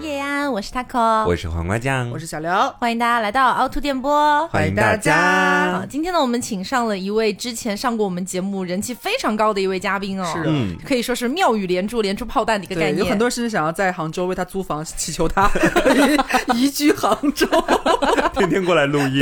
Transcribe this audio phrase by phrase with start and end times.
[0.00, 2.50] 夜安，我是 taco，我是黄瓜酱，我是小刘，
[2.80, 5.78] 欢迎大家来到凹凸电波，欢迎大家。
[5.78, 12.98] 好，今天呢，我们请上了一位之前上过我们节目、人气非常高的一位嘉宾哦，是嗯，可以说是妙语连珠、连珠炮弹的一个概，念。
[12.98, 15.48] 有很多人想要在杭州为他租房，祈求他
[16.56, 17.46] 移居杭州。
[18.34, 19.20] 天天过来录音，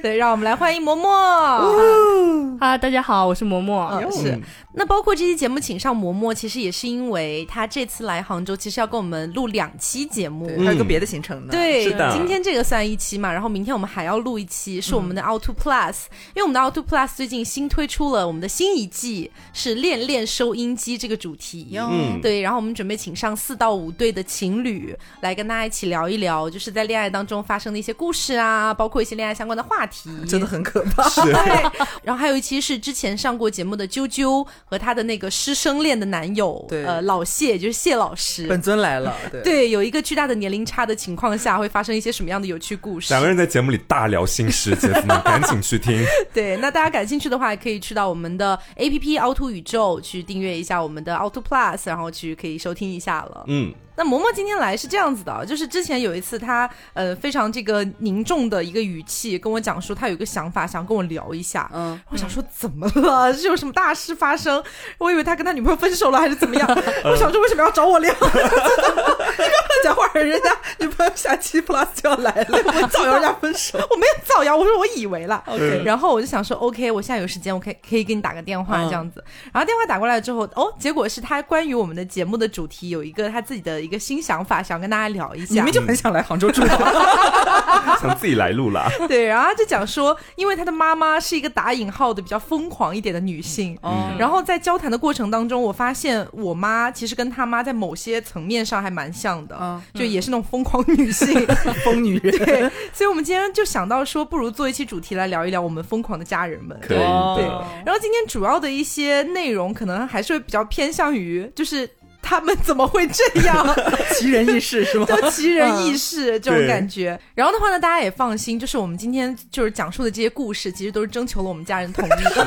[0.00, 2.58] 对，让我们来欢迎嬷嬷。
[2.60, 3.88] 哈，大家好，我是嬷嬷。
[3.90, 4.40] 嗯，是。
[4.78, 10.46] 那包括这期节目请上嬷嬷，其实也是因为他这次来杭州，其实要跟我们录两期节目。
[10.76, 11.48] 一个别的行程呢。
[11.50, 16.04] 对，今天这个算一期嘛，然后明天我们还要录一期，是我们的 Auto Plus，、
[16.34, 21.76] 因为我们的 Auto Plus 最近新推出了我们的新一季，是恋恋收音机这个主题。
[21.78, 30.10] 嗯对，然后我们准备请上四到五对的情侣来跟大家一起聊一聊，就是在恋爱当中发生的一些故事啊，包括一些恋爱相关的话题。
[30.28, 31.08] 真的很可怕。
[31.08, 31.70] 是 对，
[32.02, 38.46] 然后还有一期是之前上过节目的啾啾和她的那个师生恋的男友，对呃，老谢，就是谢老师。
[38.48, 39.42] 本尊来了，对。
[39.42, 43.14] 对，有一个巨大的年龄差的情况下，会发生一些什么样的有趣故事？
[43.14, 46.04] 两个人在节目里大聊心事，姐夫们赶紧去听。
[46.34, 53.44] 对，那大家感兴趣的话，可以去到我们的 A P P 凹凸宇宙去订阅一下我们的凹凸 Plus，然后去可以收听一下了。
[53.46, 61.70] 嗯，那嬷嬷今天来是这样子的，就是之前有一次她呃非常这个凝重的一个语气跟我讲说，她有一个想法想跟我聊一下。
[61.72, 63.32] 嗯，我想说怎么了？
[63.32, 64.62] 是有什么大事发生？
[64.98, 66.68] 我以为他跟他女朋友分手了还是怎么样？
[67.04, 68.14] 我想说为什么要找我聊？
[68.20, 73.78] 乱讲话，人家女朋友下期 plus 就要来了，我造谣人家分手。
[73.90, 75.42] 我没有造谣，我说我以为了。
[75.46, 79.22] OK 然后我就想说，OK，我现在有时间，我可以可以给你打个电话嗯这样子。
[79.52, 85.72] 然后电话打过来之后，哦，结果是他关于我们的节目的主题有一个他自己的一个新想法，想跟大家聊一下你们。
[85.72, 87.96] 就很想来杭州住啊？
[88.02, 88.90] 想自己来录了。
[89.08, 93.78] 对，然后他就讲说，因为他的妈妈是一个打引号的比较疯狂一点的女性。
[93.82, 101.46] 嗯然后在交谈的过程当中，我发现我妈其实跟他妈在某些层面上还蛮像的，嗯就也是那种疯狂女性。
[101.84, 102.36] 疯女人。
[102.44, 106.78] 对，所以我们今天就想到说，不如做一期主题来聊一聊我们疯狂的家人们。
[106.80, 111.88] 可以哦的，然后今天主要的一些内容，可能还是会比较偏向于，就是
[112.28, 113.64] 他们怎么会这样，
[114.18, 115.06] 奇人异事是吗？
[115.08, 117.18] 就奇人异事这种感觉。
[117.34, 122.46] 然后的话呢，大家也放心，就是我们今天就是讲述的这些故事，其实都是征求了我们家人同意的，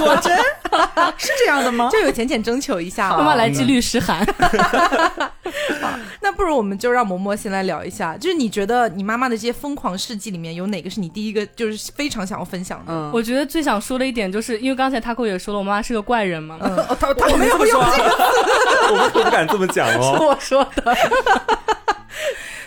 [0.00, 0.36] 果真
[1.16, 1.88] 是这样的吗？
[1.92, 3.34] 就有浅浅征求一下妈妈。
[3.36, 4.26] 来寄律师函，
[6.20, 12.92] 那不如我们就让嬷嬷先来聊一下，就是你觉得你妈妈的这些疯狂事迹里面，有哪个是你第一个就是非常想要分享的？
[12.92, 16.58] 嗯，我觉得最想说的一点就是，因为刚才 Taco 也说了，我妈妈是个怪人嘛。
[16.60, 17.92] 哦他他没有说啊，
[19.20, 20.16] 我不敢这么讲哦。
[20.18, 20.96] 是我说的。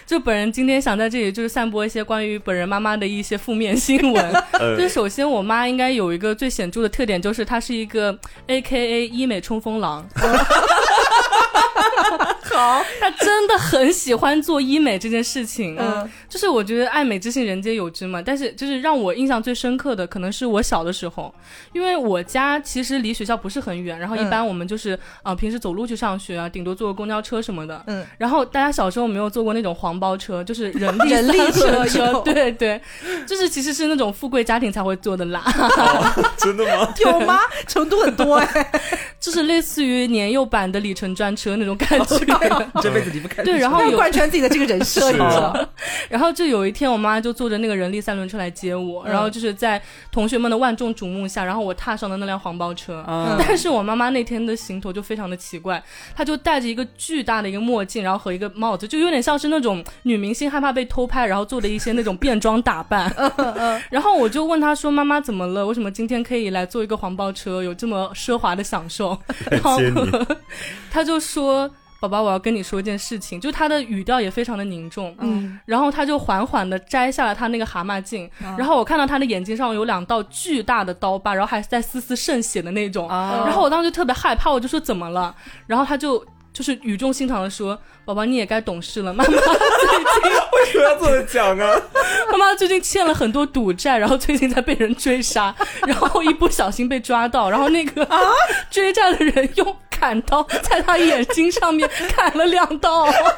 [0.05, 4.33] 就本人今天想在这里就是散播一些关于本人妈妈的一些负面新闻。
[4.59, 8.15] 呃就是首先，我妈应该有一个最显著的特点，就是她是一个
[8.47, 10.05] A K A 医美冲锋狼。
[12.43, 15.75] 好，他真的很喜欢做医美这件事情。
[15.79, 21.33] 嗯，就是我觉得爱美之心人皆有之嘛，但是就是让我印象最深刻的，可能是我小的时候，
[21.73, 27.83] 因为我家其实离学校不是很远，然后一般我们就是、呃平时走路去上学啊，顶多坐个公交车什么的。
[27.87, 32.79] 嗯，然后大家小时候没有坐过那种黄包车，就是人力 人力车车对对，
[33.27, 35.43] 就是其实是那种富贵家庭才会坐的啦，
[36.37, 36.93] 真的吗？
[37.01, 37.39] 有吗？
[37.67, 38.71] 程度很多哎、
[39.19, 42.32] 就是类似于年幼版的里程专车那种感觉。
[42.41, 43.43] 你 这辈子离不开。
[43.43, 45.67] 对，然后要贯穿自己的这个人设，你知道？
[46.09, 53.03] 然后就有一天，我妈就坐着那个人力三轮车来接我，然后就是在同学们的万众瞩目下，然后我踏上了那辆黄包车。
[53.07, 55.81] 嗯 但是我妈妈那天的行头就非常的奇怪，
[56.15, 63.13] 她就戴着一个巨大的一个墨镜，然后和一个帽子，就有点像是那种女明星害怕被偷拍，然后做的一些那种变装打扮。
[63.89, 65.65] 然后我就问她说：“妈妈怎么了？
[65.65, 69.17] 为什么今天可以来坐一个黄包车，有这么奢华的享受？”
[69.49, 69.79] 然后
[70.91, 71.69] 她就说。
[72.07, 85.35] 宝宝，我要跟你说一件事情，就他的语调也非常的凝重，嗯，然后他就缓缓的摘下了他那个蛤蟆镜，然后我看到他的眼睛上有两道巨大的刀疤，然后还在丝丝渗血的那种，啊然后我当时就特别害怕，我就说怎么了？
[85.65, 91.81] 然后他就就是语重心长的说：“宝宝，你也该懂事了，妈妈最近 为什么要这么讲啊？
[92.31, 95.55] 妈妈最近欠了很多赌债，然后最近在被人追杀，
[95.87, 98.07] 然后一不小心被抓到，然后那个
[98.69, 103.29] 追债的人用砍刀在他眼睛上面砍了两刀。”天哪，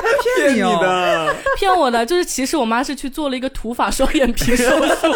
[0.00, 5.12] 他骗你哦的，骗我的，就是其实我妈是去做了一个土法双眼皮手术，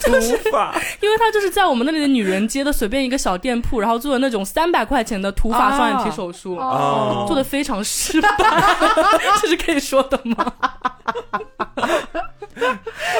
[0.00, 8.28] 土法因为她就是在我们那里的女人街的随便一个小店铺，然后做了那种三百块钱的土法双眼皮手术，哦做的非常失败，
[9.42, 10.52] 这是可以说的吗？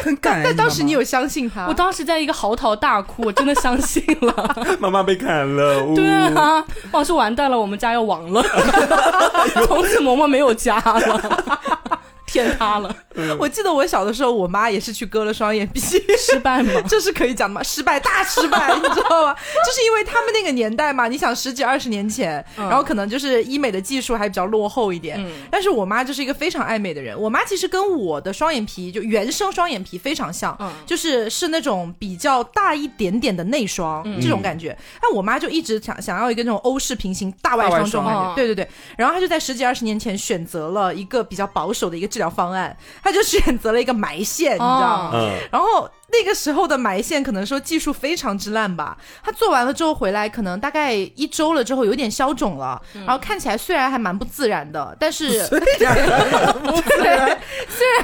[0.02, 0.44] 很感人。
[0.44, 1.66] 但当时你有有相信他？
[1.66, 4.56] 我当时在一个嚎啕大哭，我真的相信了。
[4.80, 8.42] 妈妈被砍了，呜对啊，老师完蛋了，我们家要亡了，
[9.66, 11.95] 从此嬷嬷没有家了，
[12.26, 12.94] 天塌了，
[13.38, 15.80] 我记得我小的时候，我妈也是去割了双眼皮，
[16.18, 16.72] 失败吗？
[16.88, 17.62] 这是可以讲的吗？
[17.62, 19.34] 失败，大失败，你知道吗？
[19.64, 25.18] 就是因为他们那个年代嘛，你想十几二十年前，嗯然后可能就是医美的技术还比较落后一点。
[25.24, 34.76] 嗯但是我妈就是一个非常爱美的人，我妈其实跟我的双眼皮就原生双眼皮非常像，嗯就是是那种比较大一点点的内双、嗯这种感觉。
[35.00, 38.68] 但我妈就一直想想要一个那种欧式平行大外双这种感觉，对对对。
[38.96, 45.10] 然后她就在十几二十年前选择了一个比较保守的一个治疗方案，他就选择了一个埋线，你知道吗？
[45.12, 55.56] 嗯，然后那个时候的埋线可能说技术非常之烂吧，他做完了之后回来，可能大概一周了之后有点消肿了，然后看起来虽然还蛮不自然的，但是 虽
[55.86, 55.94] 然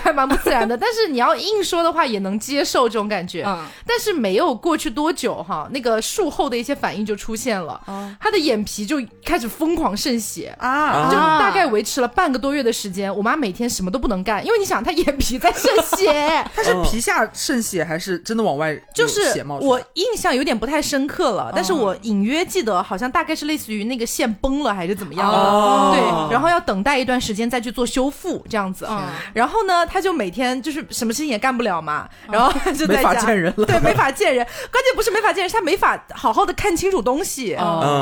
[0.02, 3.44] 还蛮不自然的， 但是你要硬说的话也能接受这种感觉。
[3.46, 7.81] 嗯，但是没有过去多久哈，那个术后的一些反应就出现了，
[8.20, 10.55] 他的眼皮就开始疯狂渗血。
[10.58, 19.69] 啊，就大概维持了半个多月的时间，我妈每天什么都不能干，因为你想，她眼皮在渗血， 她是皮下渗血还是真的往外就是血冒出来？
[19.71, 28.87] 我印象有点不太深刻了，但是我隐约记得好像大概是类似于那个线崩了还是怎么样的，哦对，然后要等待一段时间再去做修复这样子。
[28.89, 29.03] 嗯
[29.35, 34.44] 然后呢，他就每天就是什么事情也干不了嘛，然后他就在没法家见人了对，没法见人。
[34.71, 37.56] 关键不是没法见人，是他没法好好的看清楚东西。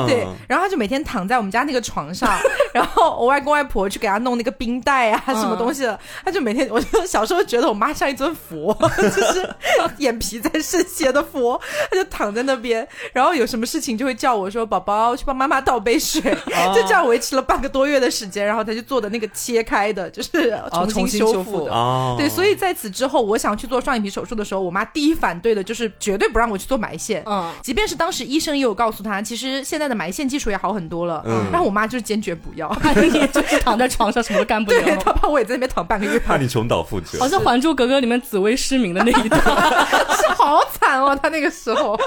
[0.07, 2.29] 对，然后他就每天躺在我们家那个床上，
[2.73, 9.55] 然后我外公外婆去给他弄那个冰袋啊，什么东西的，他就每天，我就小时候觉得我妈像一尊佛， 就是
[9.97, 16.21] 眼皮在渗血的佛，他就躺在那边，然后有什么事情就会叫我说宝宝去帮妈妈倒杯水，
[16.75, 21.43] 就这样维持了半个多月的时间，然后他就做的那个切开的，就是重重新新修复的。
[21.43, 21.71] 修复的。
[21.71, 27.23] 哦，对，所以在此之后，我想去做双眼皮手术的时候，我妈第一反对的就是绝对不让我去做埋线。
[27.25, 27.51] 嗯。
[27.61, 31.45] 即便是当时医生也有告诉她，其实现在的埋线技术也好很多了，嗯。
[31.51, 32.67] 但我妈就是坚决不要，
[33.33, 34.97] 就是躺在床上什么都干不了对了。
[35.03, 37.19] 她怕我也在那边躺半个月，怕你重蹈覆辙。
[37.19, 39.41] 好像《还珠格格》里面紫薇失明的那一段，
[40.15, 41.97] 是好惨哦，他那个时候，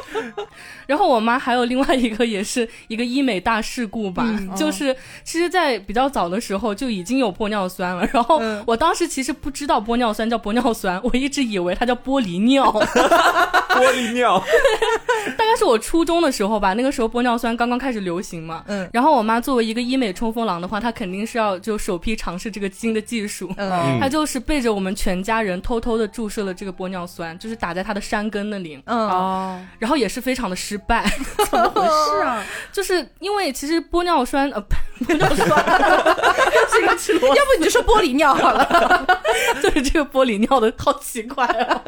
[0.86, 4.26] 然后我妈还有另外一个也是一个医美大事故吧，
[4.56, 4.94] 就是
[5.24, 8.62] 其实，在比较早的时候就已经有玻尿酸了，然后嗯。
[8.66, 12.72] 我当时其实不知道玻尿酸叫玻尿酸， 我一直以为它叫玻璃尿。
[13.74, 14.38] 玻璃尿，
[15.36, 18.88] 大概是我初中的时候吧，那个时候玻尿酸刚刚开始流行嘛，嗯。
[18.92, 23.52] 然后我妈作为一个医美冲锋狼的话，她肯定是要就首批尝试这个新的技术。
[23.56, 23.98] 嗯。
[24.00, 31.04] 她就是背着我们全家人偷偷的注射了这个玻尿酸，就是打在他的山根那里，嗯，哦，然后也是非常的失败，
[31.50, 32.44] 怎么回事啊？
[32.72, 34.62] 就是因为其实玻尿酸呃
[35.06, 35.64] 玻尿酸。
[36.70, 39.06] 这个吃螺要不你就说玻璃尿好了，
[39.62, 41.82] 就是这个玻璃尿的好奇怪啊！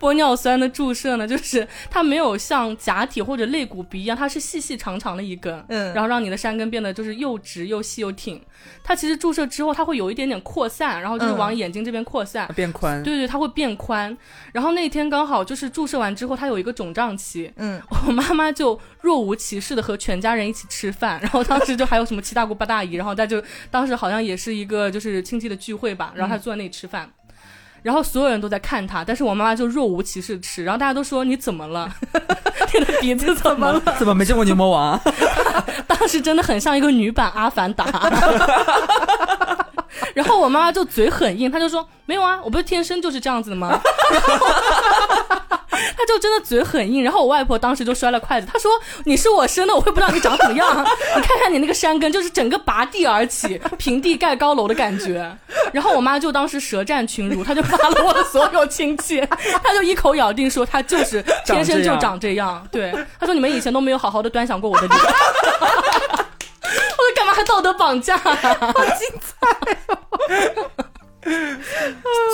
[0.00, 5.92] 玻尿酸的注射呢，就是它没有像假体或者肋骨鼻一样，它是细细长长的一根，嗯。
[5.94, 8.40] 然后让你的山根变得就是又直又细又挺。
[8.82, 11.38] 它其实注射之后，它会有一点点扩散，然后就是嗯。
[11.38, 12.48] 往眼睛这边扩散。
[12.54, 14.16] 变宽，对对，它会变宽。
[14.52, 27.10] 然后那天刚好就是注射完之后，它有一个肿胀期，嗯，我妈妈就若无其事的和全家人一起吃饭， 然后当时就还有什么七大姑八大姨，然后她就当时好像也是一个就是亲戚的聚会吧，然后她坐在那里吃饭。
[27.82, 31.94] 然后所有人都在看他，但是我妈妈就若无其事吃，然后大家都说你怎么了？
[32.72, 33.78] 你的鼻子怎么了？
[33.98, 35.02] 怎么没见过牛魔王啊？
[35.86, 37.84] 当时真的很像一个女版阿凡达。
[40.14, 43.80] 然后我妈妈就嘴很硬，她就说没有啊，我不是天生就是这样子的吗？
[44.10, 44.46] 然 后
[45.96, 47.02] 她就真的嘴很硬。
[47.02, 48.70] 然后我外婆当时就摔了筷子，她说
[49.04, 50.84] 你是我生的，我会不知道你长怎么样。
[51.16, 55.36] 你看看你那个山根，就是整个拔地而起，平地盖高楼的感觉。
[55.72, 59.20] 然后我妈就当时舌战群儒，她就发了我的所有亲戚，
[59.62, 62.66] 她就一口咬定说她就是天生就长这样。
[62.70, 65.00] 对，她说你们以前都没有好好的端详过我的脸。
[66.64, 68.72] 我说干嘛还道德绑架、啊？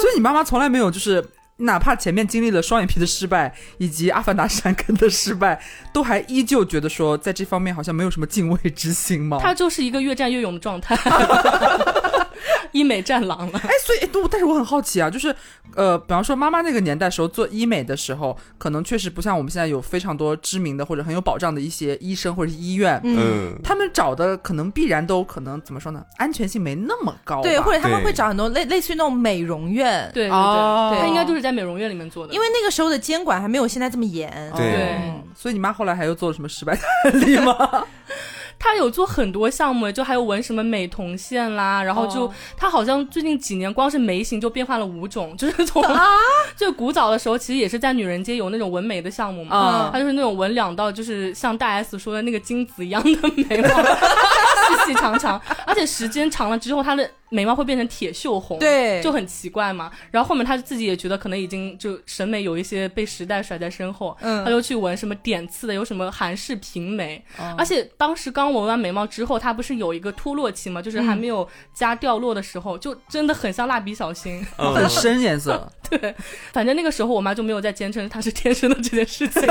[0.01, 1.25] 所以你妈妈从来没有就是。
[1.63, 5.63] 哪怕前面经历了双眼皮的失败，以及阿凡达山根的失败，
[5.93, 9.39] 都还依旧觉得说在这方面好像没有什么敬畏之心吗？
[9.43, 10.97] 他就是一个越战越勇的状态，
[12.73, 13.59] 医美战狼了。
[13.59, 15.35] 哎，所以，但是我很好奇啊，就是，
[15.75, 34.31] 呃，比方说妈妈那个年代时候做医美的时候，可能确实不像我们现在有非常多知名的或者很有保障的一些医生或者是医院，嗯，他们找的可能必然都可能怎么说呢，安全性没那么高，对，或者他们会找很多类类似于那种美容院，对对对，哦他应该就是在美容院里面做的，因为那个时候的监管还没有现在这么严。
[34.57, 34.99] 对。
[35.37, 37.55] 所以你妈后来还又做了什么失败案例吗？
[38.61, 42.35] 他她有做很多项目，就还有纹什么美瞳线啦，然后就、哦。
[42.57, 45.83] 她好像最近几年光是眉形就变化了五种，就是从、
[46.57, 53.69] 就古早的时候其实也是在女人街有那种纹眉的项目嘛，啊她就是那种纹两道，就是像大 S 说的那个金子一样的眉毛，
[54.71, 59.03] 细细长长，而且时间长了之后，他的眉毛会变成铁锈红，对。
[59.03, 59.91] 就很奇怪嘛。
[60.13, 64.45] 然后后面他自己也觉得可能已经就审美有一些被时代甩在身后，嗯。
[64.45, 67.55] 他就去纹什么点刺的，有什么韩式平眉，哦。
[67.59, 74.45] 而且当时刚纹完眉毛之后，它不是有一个脱落期吗，就是还没有加掉落的时候，就真的很像蜡笔小新。
[74.59, 74.75] 嗯。
[74.81, 76.15] 很深颜色， 对，
[76.53, 79.43] 反正那个时候我妈就没有再坚称她是天生的这件事情，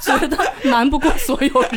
[0.00, 1.70] 觉得瞒不过所有人。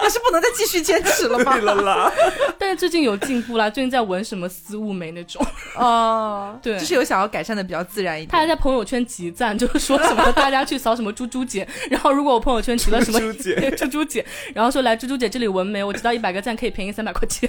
[0.00, 1.62] 但是不能再继续坚持了吗对？
[1.62, 2.12] 了啦，
[2.58, 5.44] 但是最近有进步啦，最近在纹什么丝雾眉那种，
[5.76, 6.78] 哦，对。
[6.78, 8.30] 就是有想要改善的比较自然一点。
[8.30, 8.56] 她还点。
[8.56, 14.24] 在朋友圈集赞，就是说什么大家去扫什么猪猪姐，然后如果我朋友圈提了什么猪猪姐猪猪姐，
[14.54, 17.48] 然后说来猪猪姐这里纹眉，我知道一百个赞可以便宜三百块钱。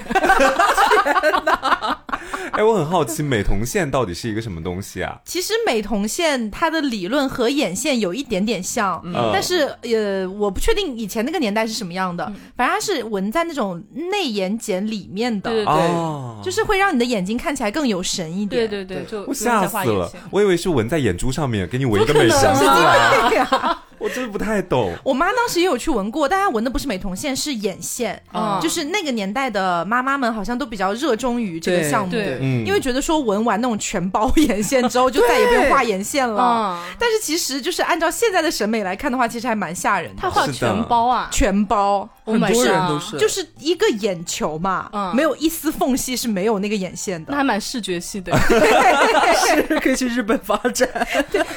[2.52, 5.20] 哎，我很好奇，美瞳线到底是一个什么东西啊？
[5.26, 12.26] 其实美瞳线它的理论和眼线有一点点像，嗯但是呃，我不确定以前那个年代是什么样的。
[12.56, 18.68] 反正它是纹在那种内眼睑里面的，对对哦，就是会让你的眼睛看起来更有神一点。
[18.68, 22.54] 对对对，就我吓死了我以为是纹在眼珠上面，给你纹一个美瞳神！
[23.98, 24.94] 我真的不太懂。
[25.04, 28.22] 我妈当时也有去纹过，但她纹的不是美瞳线，是眼线。
[28.34, 36.42] 嗯就是那个年代的妈妈们好像都比较热衷于这个项目，对嗯因为觉得说纹完那种全包 眼线之后，就再也不用画眼线了。
[36.42, 40.22] 嗯，但是其实就是按照现在的审美来看的话，其实还蛮吓人的。
[40.22, 47.38] 她画全包啊，全包，Oh 很多人都是，就是一个眼球嘛，嗯没有一丝缝隙是没有那个眼线的那。
[47.38, 48.36] 还蛮视觉系的。
[49.46, 50.90] 是可以去日本发展。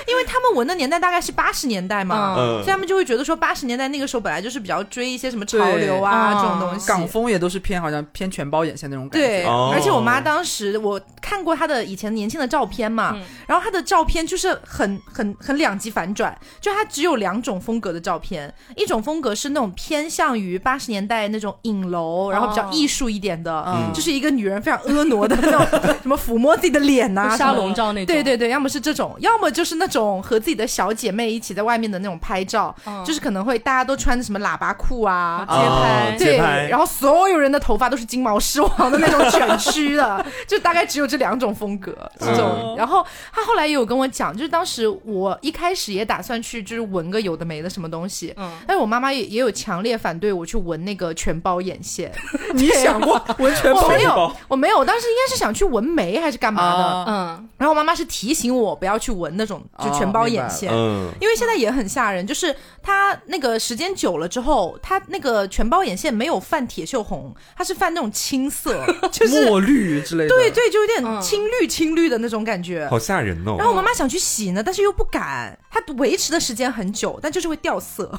[0.07, 6.87] 因为他们纹的年代大概是八十年代嘛，所以他们就会觉得说八十年代那个时候本来就是比较追一些什么潮流啊对这种东西。
[6.87, 9.27] 港风也都是偏好像偏全包眼线那种感觉。
[9.27, 23.93] 对，哦而且我妈当时我看过她的以前年轻的照片嘛，嗯然后她的照片就是很很很两极反转，就她只有两种风格的照片，一种风格是那种偏向于八十年代那种影楼，然后比较艺术一点的，嗯。
[23.95, 25.67] 就是一个女人非常婀娜的那种
[26.03, 33.05] 什么抚摸自己的脸呐、 沙龙照那种，对对对，要么是这种，要么就是那种和自己的小姐妹一起在外面的那种拍照，嗯。
[33.05, 36.15] 就是可能会大家都穿着什么喇叭裤啊，街拍。
[36.15, 42.49] 哦对，然后所有人的头发都是金毛狮王的那种卷曲的， 就大概只有这两种风格这种。
[42.65, 52.11] 嗯然后他后来也有跟我讲，就是当时我一开始也打算去就是纹个有的没的什么东西，嗯，但是我妈妈也也有强烈反对我去纹那个全包眼线。
[52.55, 56.85] 你想过纹全包我没有，我没有，我当时应该是想去纹眉还是干嘛的。
[56.85, 70.29] 啊嗯，然后我妈妈是提醒我不要去纹那种就全包眼线，嗯，因为现在也很吓人，就是它那个时间久了之后，它那个全包眼线没有泛铁锈红，它是泛那种青色， 就是墨绿之类的。
[70.29, 72.89] 对对，就有点嗯青绿青绿的那种感觉。
[72.89, 73.57] 好吓人哦。
[73.59, 78.11] 然后我妈妈想去洗呢，但是又不敢，它维持的时间很久，但就是会掉色。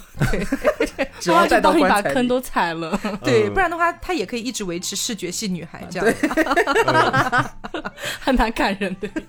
[1.19, 2.18] 只要带到棺材里。
[2.19, 6.15] 坑都踩了，对，嗯不然的话，她也可以一直维持视觉系女孩这样。
[8.19, 9.09] 还蛮感人的。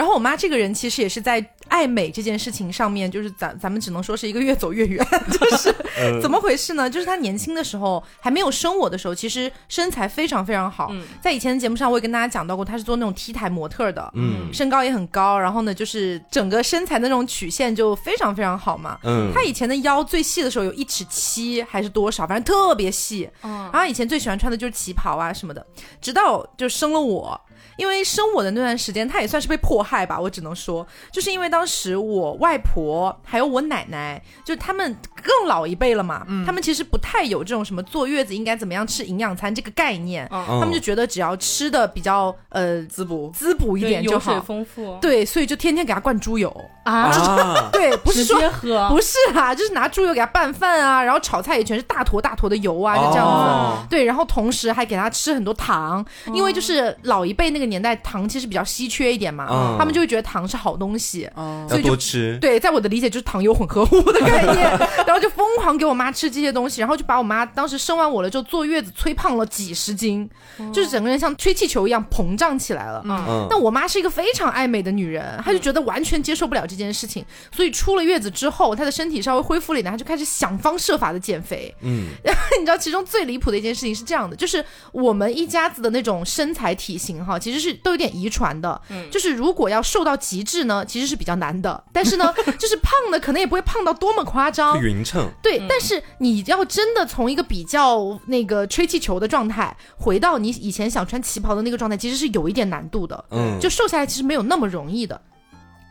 [0.00, 5.06] 然后我妈这个人其实也是在爱美这件事情上面，就是咱咱们只能说是一个越走越远。
[5.30, 6.88] 就是嗯怎么回事呢？
[6.88, 10.88] 就是她年轻的时候还没有生我的时候，其实身材非常非常好。
[10.90, 18.98] 嗯在以前的节目上，我也跟大家讲到过，她是做那种 T 台模特的，嗯身高也很高，然后呢，就是整个身材的那种曲线就非常非常好嘛。
[19.02, 23.28] 嗯，她以前的腰最细的时候有一尺七还是多少，反正特别细。
[23.42, 25.64] 嗯然后以前最喜欢穿的就是旗袍啊什么的，
[26.00, 27.38] 直到就生了我。
[27.76, 43.30] 因为生我的那段时间，她也算是被迫害吧，我只能说，就是因为当时我外婆还有我奶奶，就他们更老一辈了嘛，他们其实不太有这种什么坐月子应该怎么样吃营养餐这个概念，嗯，他他们就觉得只要吃的比较呃滋补。
[43.34, 46.48] 滋补一点就油水好，丰富，对，所以就天天给他灌猪油，
[46.84, 53.32] 啊，啊， 对，不是直说接喝， 不是啊，就是拿猪油给他拌饭啊，然后炒菜也全是大坨大坨的油啊，就这样子。
[53.44, 53.86] 哦。
[53.88, 61.28] 对，然后同时还给他吃很多糖，因为就是老一辈那个年代糖其实比较稀缺一点嘛，嗯他们就会觉得糖是好东西。
[61.68, 62.38] 所以就多吃。
[62.40, 64.68] 对，在我的理解就是糖油混合物的概念，
[65.06, 70.28] 然后就疯狂给我妈吃这些东西，然后就把我妈当时生完我了之后坐月子催胖了几十斤，
[70.72, 73.02] 就是整个人像吹气球一样膨胀起来了。
[73.04, 81.74] 嗯嗯那我妈是一个非常爱美的女人，她就觉得完全接受不了这件事情，所以出了月子之后，她的身体稍微恢复了一点，她就开始想方设法的减肥。
[81.80, 88.80] 嗯， 然后你知道，其中最离谱的一件事情是这样的，就是我们一家子的那种身材体型哈，其实是都有点遗传的。
[88.90, 91.82] 嗯就是如果要瘦到极致呢，其实是比较难的。
[91.92, 94.80] 但是呢， 就是胖的可能也不会胖到多么夸张。
[94.80, 95.28] 匀称。
[95.42, 103.24] 对，对，但是你要真的从一个比较那个吹气球的状态，回到你以前想穿旗袍的那个状态，其实是有一点难度的。
[103.30, 105.20] 嗯，就瘦下来其实没有那么容易的。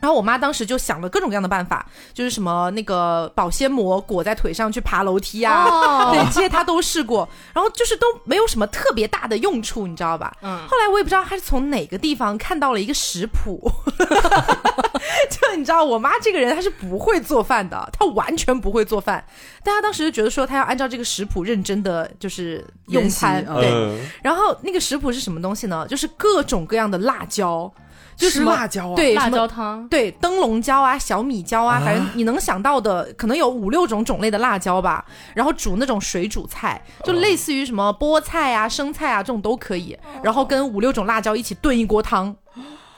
[0.00, 10.34] 然后我妈当时就想了各种各样的办法，就是什么那个保鲜膜裹在腿上去爬楼梯啊，哦 对，这些她都试过，然后就是都没有什么特别大的用处，你知道吧？
[10.42, 13.70] 嗯，后来我也不知道她是从哪个地方看到了一个食谱，
[15.30, 19.24] 就你知道我妈这个人她是不会做饭的，她完全不会做饭，
[19.62, 25.86] 但她当时就觉得说她要按照这个食谱认真的就是用餐，嗯对，嗯然后那个食谱是什么东西呢？
[25.88, 27.70] 就是各种各样的辣椒，
[28.20, 35.04] 就是吃辣椒啊，辣对辣椒汤，对灯笼椒啊、小米椒啊，啊反正你能想到的，可能有五六种种类的辣椒吧。
[35.34, 39.96] 然后煮那种水煮菜，就类似于什么菠菜啊、生菜啊这种都可以。
[40.22, 42.36] 然后跟五六种辣椒一起炖一锅汤。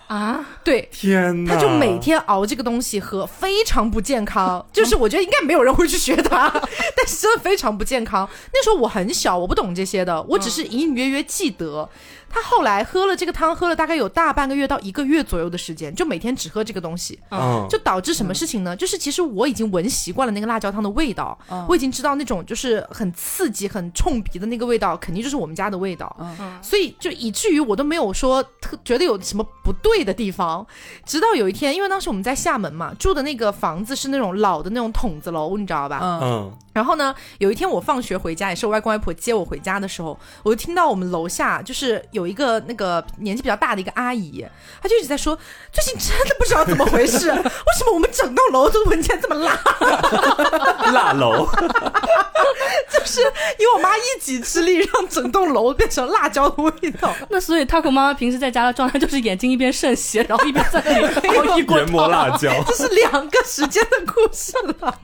[0.09, 4.63] 啊，对，天哪，他就每天熬这个东西喝，非常不健康。
[4.71, 6.51] 就是我觉得应该没有人会去学他，
[6.95, 8.29] 但是真的非常不健康。
[8.53, 11.89] 那时候我很小，我不懂这些的，我只是隐隐约约记得。
[12.33, 18.75] 他后来喝了这个汤，喝了大概有大半个月到一个月左右的时间，就每天只喝这个东西，嗯，就导致什么事情呢？
[18.75, 26.17] 就是其实我已经闻习惯了那个辣椒汤的味道，我已经知道那种就是很刺激、很冲鼻的那个味道，肯定就是我们家的味道。
[26.19, 26.59] 嗯。
[26.63, 30.67] 所以就以至于我都没有说特觉得有什么不对的地方，
[31.05, 36.01] 直到有一天，因为当时我们在厦门嘛，住的那个房子是那种老的那种筒子楼，你知道吧？
[36.03, 44.45] 嗯，嗯然后呢，有一天我放学回家，也是我外公外婆接我回家的时候，我就听到我们楼下就是有一个那个年纪比较大的一个阿姨，
[44.81, 45.39] 她就一直在说，
[45.73, 47.35] 最近真的不知道怎么回事， 为
[47.79, 49.59] 什么我们整栋楼都闻起来这么辣？
[50.93, 51.47] 辣楼，
[52.91, 53.21] 就是
[53.59, 57.15] 因为我妈一己之力让整栋楼变成辣椒的味道。
[57.29, 62.09] 那所以 Taco 妈妈平时在家的状态就是眼睛一边渗血，然后一边在那里 熬一锅研磨。
[62.09, 64.99] 辣椒，这是两个时间的故事了。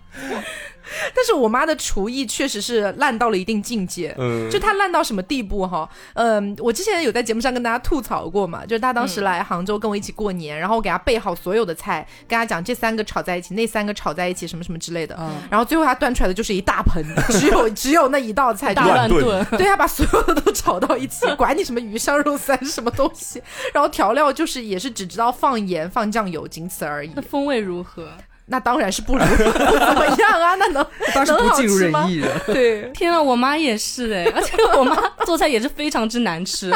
[1.15, 5.89] 但是我妈的厨艺确实是烂到了一定境界，嗯，就她烂到什么地步哈？
[6.15, 15.31] 嗯，我之前有在节目上跟大家吐槽过嘛，就是她当时来杭州跟我一起过年，然后我给她备好所有的菜，跟她讲这三个炒在一起，那三个炒在一起，什么什么之类的，嗯。
[15.51, 23.41] 然后最后她端出来的就是一大盆， 只有只有那一道菜，大乱炖， 对她把所有的都炒到一起，管你什么鱼香肉丝什么东西，
[23.73, 27.13] 然后调料就是也是只知道放盐放酱油，仅此而已。
[27.15, 27.23] 那。
[27.29, 28.09] 风味如何？
[28.49, 30.85] 那当然是不如 怎么样啊，那能
[31.15, 32.29] 当时不尽如人意的。
[32.47, 32.91] 对。
[32.95, 36.73] 天啊，我妈也是哎，而且我妈做菜也是非常之难吃，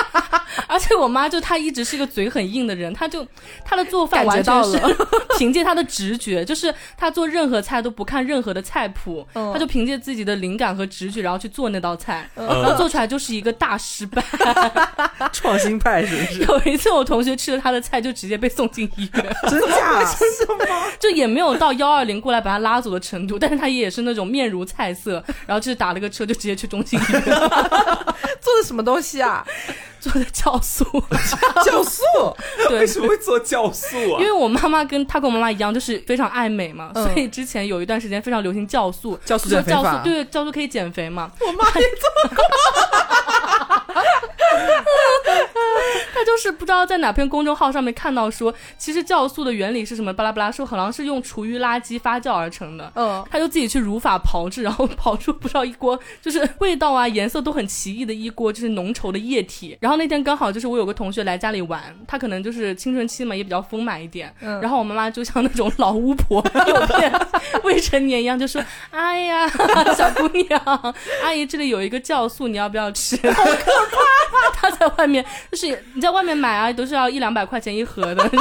[0.66, 3.26] 而且我妈就她一直是一个嘴很硬的人，她就
[3.64, 4.78] 她的做饭完全是
[5.38, 14.22] 凭借她的直觉，就是她做任何菜都不看任何的菜谱，嗯她就凭借自己的灵感和直觉，然后去做那道菜，嗯然后做出来就是一个大失败。
[15.32, 16.40] 创新派是不是？
[16.42, 20.06] 有一次我同学吃了她的菜，就直接被送进医院，真假的？
[21.00, 27.22] 就也没有到幺二零过来把他拉走的程度，但是他也是那种面如菜色，然后就是打了个车就直接去中心医院
[28.42, 29.46] 做的什么东西啊？
[30.00, 30.84] 做的酵素。
[31.64, 32.02] 酵素，
[32.68, 34.18] 对为，什么会做酵素啊？
[34.18, 41.30] 因为我妈妈跟她跟我妈妈一样，就是非常爱美嘛，嗯所以之前有一段时间非常流行酵素，酵素酵减肥法素对酵素可以减肥嘛。
[41.40, 41.86] 我妈也
[46.22, 52.92] 她就是不知道在哪篇公众号上面看到说，其实酵素的原理是什么，巴拉巴拉说好像是用厨余垃圾发酵而成的。
[52.94, 59.76] 嗯，他就自己去如法炮制，然后跑出不知道一锅，就是味道啊、颜色都很奇异的一锅，就是浓稠的液体。
[59.80, 64.32] 然后那天刚好就是我有个同学来家里玩，他可能就是青春期嘛，也比较丰满一点。
[64.42, 67.12] 嗯然后我妈妈就像那种老巫婆， 诱骗
[67.64, 69.48] 未成年一样，就说：“哎呀，
[69.98, 74.52] 小姑娘，阿姨这里有一个酵素，你要不要吃？” 好可怕！
[74.54, 78.40] 他在外面就是你在外面买啊，都是要一两百块钱一盒的， 就是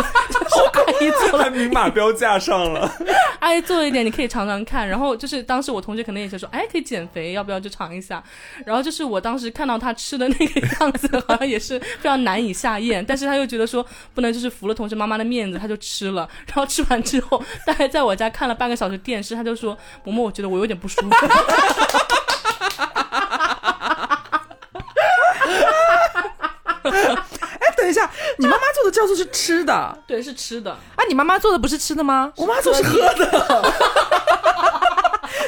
[0.76, 2.92] 阿姨做了明码标价上了，
[3.40, 4.88] 阿姨做了一点，你可以尝尝看。
[4.88, 8.24] 然后就是当时我同学可能也是说，哎，可以减肥，要不要就尝一下？
[8.66, 16.28] 然后就是我当时看到他吃的那个样子，好像也是非常难以下咽，但是他又觉得说不能就是服了同学妈妈的面子，他就吃了。
[16.48, 21.10] 然后吃完之后，大概在我家看了半个小时电视，他就说：“嬷嬷，我觉得我有点不舒服。
[27.92, 30.72] 一下， 你妈妈做的酵素是吃的，”对，是吃的。
[30.72, 32.32] 啊，你妈妈做的不是吃的吗？
[32.38, 33.26] 我妈做是喝的。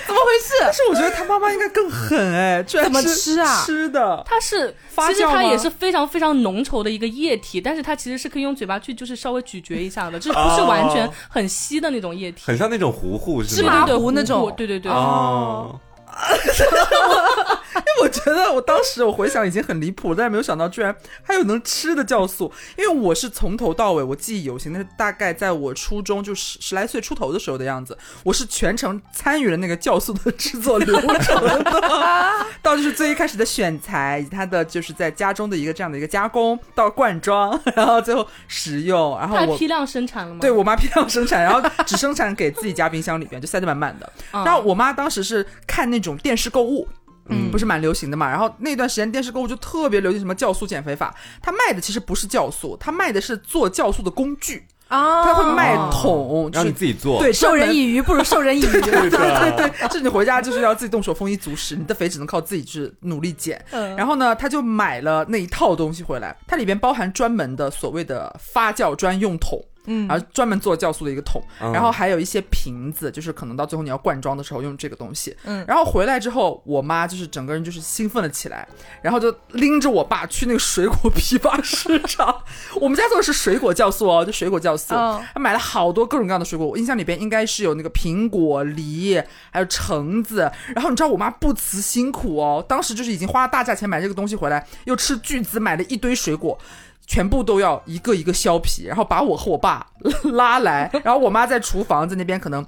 [0.06, 0.54] 怎么回事？
[0.62, 12.44] 但是我觉得他妈妈应该更狠哎，居然怎么是吃啊吃的，它是，发其实它也是非常非常浓稠的一个液体，但是它其实是可以用嘴巴去就是稍微咀嚼一下的，就是不是完全很稀的那种液体。
[12.46, 14.92] 很像那种糊糊是芝麻糊那种对对对。
[14.92, 15.80] 哦，
[17.76, 22.52] 因为我觉得我当时我回想已经很离谱，但是没有想到居然还有能吃的酵素。
[22.78, 40.40] 因为我是从头到尾我记忆犹新，那是大概在我初中就十十来岁出头的时候的样子，我是全程参与了那个酵素的制作流程的， 到就是最一开始的选材，以及它的就是在家中的一个这样的一个加工，到灌装，然后最后食用，然后我批量生产了吗？
[40.40, 44.12] 对我妈批量生产，然后只生产给自己家冰箱里边，就塞得满满的。
[44.32, 46.88] 嗯， 然后我妈当时是看那种电视购物。
[47.30, 57.20] 嗯不是蛮流行的嘛，然后那段时间电视购物就特别流行什么酵素减肥法，他卖的其实不是酵素，他卖的是做酵素的工具，啊它会卖桶，就让你自己做。
[57.22, 58.66] 对授人以鱼不如授人以渔。
[58.82, 63.64] 对 对的，对对，就是你回家就是要自己动手丰衣足食，你的肥只能靠自己去努力减。
[63.72, 69.64] 嗯然后呢，他就买了那一套东西回来，它里边包含专门的所谓的发酵专用桶。
[69.86, 75.36] 嗯然后专门做酵素的一个桶，嗯然后还有一些瓶子，就是可能到最后你要灌装的时候用这个东西。
[75.46, 78.68] 嗯然后回来之后，我妈就是整个人就是兴奋了起来，
[79.02, 82.44] 然后就拎着我爸去那个水果批发市场。
[82.80, 90.52] 我们家做的是水果酵素哦，就水果酵素，哦他买了好多各种各样的水果，我印象里边应该是有那个苹果、梨，还有橙子。
[90.76, 96.58] 然后你知道我妈不辞辛苦哦，当时就是已经花了大价钱买这个东西回来，又斥巨资买了一堆水果。
[97.06, 99.86] 全部都要一个一个削皮，然后把我和我爸
[100.34, 102.66] 拉来， 然后我妈在厨房在那边可能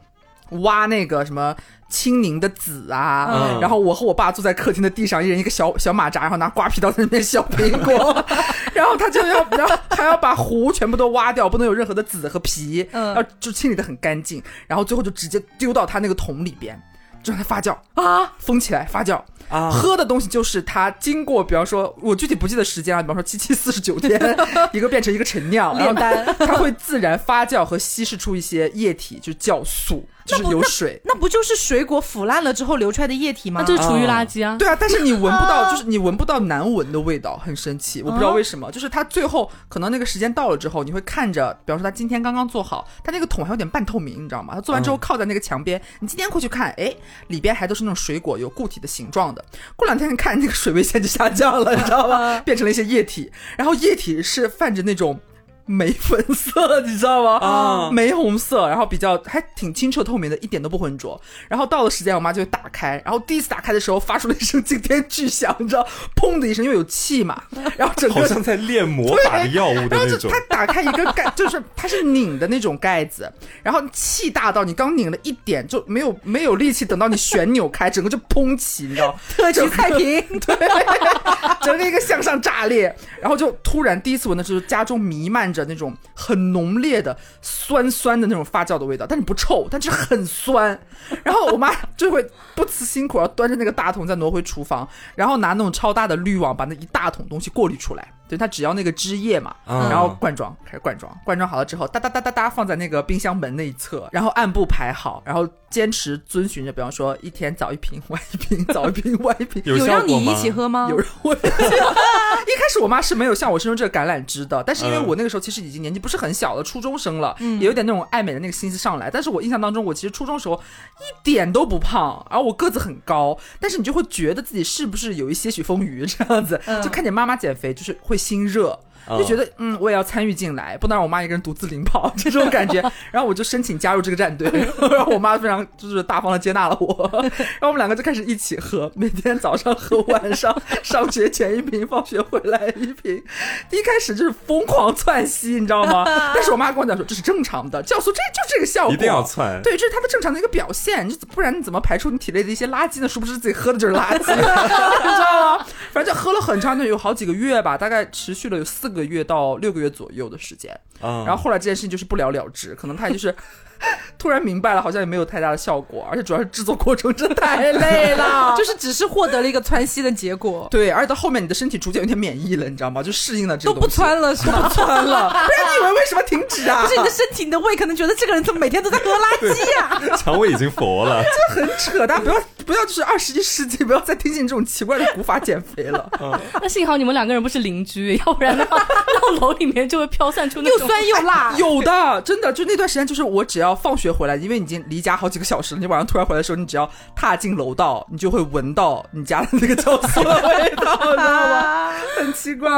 [0.61, 1.55] 挖那个什么
[1.89, 3.59] 青柠的籽啊，嗯。
[3.59, 8.25] 然后我和我爸坐在客厅的地上，一人一个小小马扎，然后拿刮皮刀在那边削苹果，
[8.73, 13.15] 然后他就要，然后还要把核全部都挖掉，不能有任何的籽和皮，嗯。
[13.15, 16.79] 要就清理的很干净，然后最后就直接丢到他那个桶里边，
[17.25, 19.19] 就让它发酵，啊，封起来发酵。
[19.47, 24.19] 啊，喝的东西就是它经过，比方说，我具体不记得时间啊，比方说七七四十九天，
[24.73, 26.35] 一个变成一个陈酿，然后炼丹。
[26.39, 30.99] 它会自然发酵和稀释出一些液体，就是酵素，就是有水。
[31.05, 33.61] 那不就是水果腐烂了之后流出来的液体吗？
[33.61, 34.55] 那就是厨余垃圾啊。
[34.57, 38.71] 对啊，但是你闻不到， 就是你闻不到难闻的味道，很神奇，我不知道为什么。
[38.71, 44.53] 就是它最后可能那个时间到了之后，你会看着，比方说它今天刚刚做好，它那个桶还有点半透明，你知道吗？
[44.55, 46.93] 它做完之后靠在那个墙边，你今天过去看，哎，
[47.27, 49.43] 里边还都是那种水果有固体的形状的。
[49.75, 52.39] 过两天你看那个水位 线就下降了，你知道吗？
[52.45, 55.19] 变成了一些液体，然后液体是泛着那种。
[55.65, 57.37] 玫粉色，你知道吗？
[57.37, 61.19] 啊玫红色，然后比较还挺清澈透明的，一点都不浑浊。
[61.47, 67.43] 然后到了时间，我妈就会打开，然后第一次打开的时候发出了一声惊天巨响，你知道，砰的一声，因为有气嘛，
[67.77, 70.35] 然后整个好像在练魔法的药物的那种然后就它。
[70.47, 73.29] 打开一个盖，就是它是拧的那种盖子，
[73.61, 90.77] 然后气大到你刚拧了一点就没有没有力气，等到你旋钮开，整个就砰起，你知道，特级菜品，整个 一个向上炸裂，然后就突然第一次闻的就是家中弥漫着那种很浓烈的酸酸的那种发酵的味道，但是不臭，但是很酸。
[91.23, 98.13] 然后我妈就会不辞辛苦，要端着那个大桶再挪回厨房，然后拿那种超大的滤网把那一大桶东西过滤出来。
[98.27, 99.89] 对，它只要那个汁液嘛，嗯。
[99.89, 110.87] 然后灌装，开始灌装，灌装好了之后，哒哒哒哒哒放在那个冰箱门那一侧，然后按部排好，然后坚持遵循着，比方说一天早一瓶，晚一瓶，早一瓶，晚一瓶，有让你一起喝吗？
[110.89, 115.05] 有人问， 一开始我妈是没有向我伸出这个橄榄枝的，但是因为嗯。
[115.05, 117.59] 我那个时候其实已经年纪不是很小了，初中生了，嗯。
[117.59, 119.09] 也有点那种爱美的那个心思上来。
[119.11, 120.55] 但是我印象当中，我其实初中时候
[120.99, 126.81] 一点都不胖，然后我个子很高，但是你就会觉得自己是不是有一些许丰腴这样子，嗯。
[126.81, 128.79] 就看见妈妈减肥就是会心热。
[129.07, 132.81] 就觉得嗯，我也要参与进来，不能让我妈一个人独自领跑 这种感觉。
[133.11, 134.49] 然后我就申请加入这个战队，
[134.91, 137.09] 然后我妈非常就是大方的接纳了我。
[137.11, 143.23] 然后我们两个就开始一起喝，每天早上喝，晚上上学前一瓶，放学回来一瓶。
[143.71, 146.03] 一开始就是疯狂窜稀，你知道吗？
[146.33, 149.61] 但是我妈跟我讲说这是正常的，酵素这就这个效果，一定要窜。
[149.61, 153.07] 对，这是它的正常的一个表现，你不然你怎么排出你体内的一些垃圾呢？
[153.07, 155.65] 殊不知自己喝的就是垃圾，你知道吗？
[155.91, 160.79] 反正就喝了很长的，有好几个月吧，大概持续了有四个月到六个月左右的时间。
[161.01, 163.35] 嗯，然后后来这件事情就是不了了之，可能他也就是
[164.17, 173.03] 突然明白了，好像也没有太大的效果，而且主要是制作过程真的太累了， 就是只是获得了一个窜稀的结果，对，而且到后面你的身体逐渐有点免疫了，你知道吗？
[173.03, 174.69] 就适应了这个都不窜了是吗？
[174.69, 176.81] 不窜了， 不然你以为为什么停止啊？
[176.83, 181.21] 不是你的身体，你的胃可能觉得这个人怎么每天都在喝垃圾呀、肠胃已经佛了。
[181.21, 186.09] 这很扯，大家不要不要就是二十一世纪不要再听信这种奇怪的古法减肥了。
[186.61, 201.91] 那幸好你们两个人不是邻居，要不然的话，那楼里面就会飘散出那种 又酸又辣， 有的，真的，就那段时间，就是我只要放学回来，因为你已经离家好几个小时了，你晚上突然回来的时候，你只要踏进楼道，你就会闻到你家的那个酵素的味道，你知道吗？
[202.17, 202.69] 很奇怪。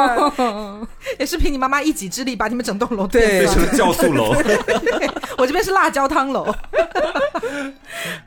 [1.19, 3.39] 也是凭你妈妈一己之力把你们整栋楼对。
[3.39, 4.34] 变成了酵素楼，
[5.38, 6.54] 我这边是辣椒汤楼，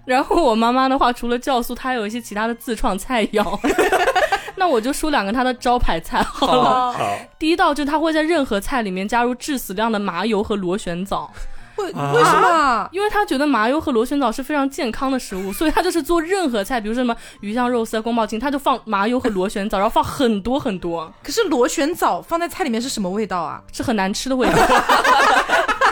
[0.05, 3.59] 然后我妈妈的话，除了酵酵素，它有一些其他的自创菜肴。
[4.57, 6.93] 那我就说两个它的招牌菜好了。
[6.93, 11.33] 好，第一道就是它会在任何菜里面加入致死量的麻油和螺旋藻，
[11.77, 12.89] 为啊为什么？
[12.93, 23.63] 因为他觉得麻油和螺旋藻是非常健康的食物，所以他就是做任何菜，比如说什么鱼香肉丝、宫保鸡丁，他就放麻油和螺旋藻，然后放很多很多，可是螺旋藻放在菜里面是什么味道啊？
[23.73, 24.59] 是很难吃的味道，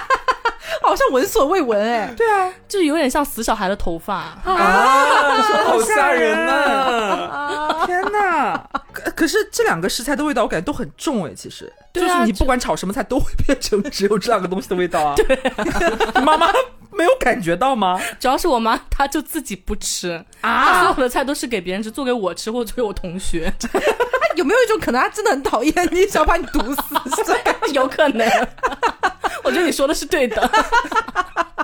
[0.89, 2.13] 好像闻所未闻哎。
[2.17, 4.17] 对啊，就有点像死小孩的头发。
[4.17, 7.85] 啊，好吓人呐！
[7.87, 8.69] 天哪！
[8.93, 11.33] 可可是这两个食材的味道，我感觉都很重哎。
[11.35, 15.15] 其实，对啊就是你不管炒什么菜，都会变成只有这两个东西的味道啊。
[15.17, 15.39] 对，
[16.23, 16.51] 妈妈
[16.91, 18.01] 没有感觉到吗？
[18.19, 23.53] 主要是我妈，她就自己不吃，她所有的菜都是给别人吃，做给我吃或者做给我同学，
[24.37, 26.83] 有没有一种可能，她真的很讨厌你，想把你毒死？
[27.67, 28.29] 是 有可能。
[29.45, 30.51] 我觉得你说的是对的，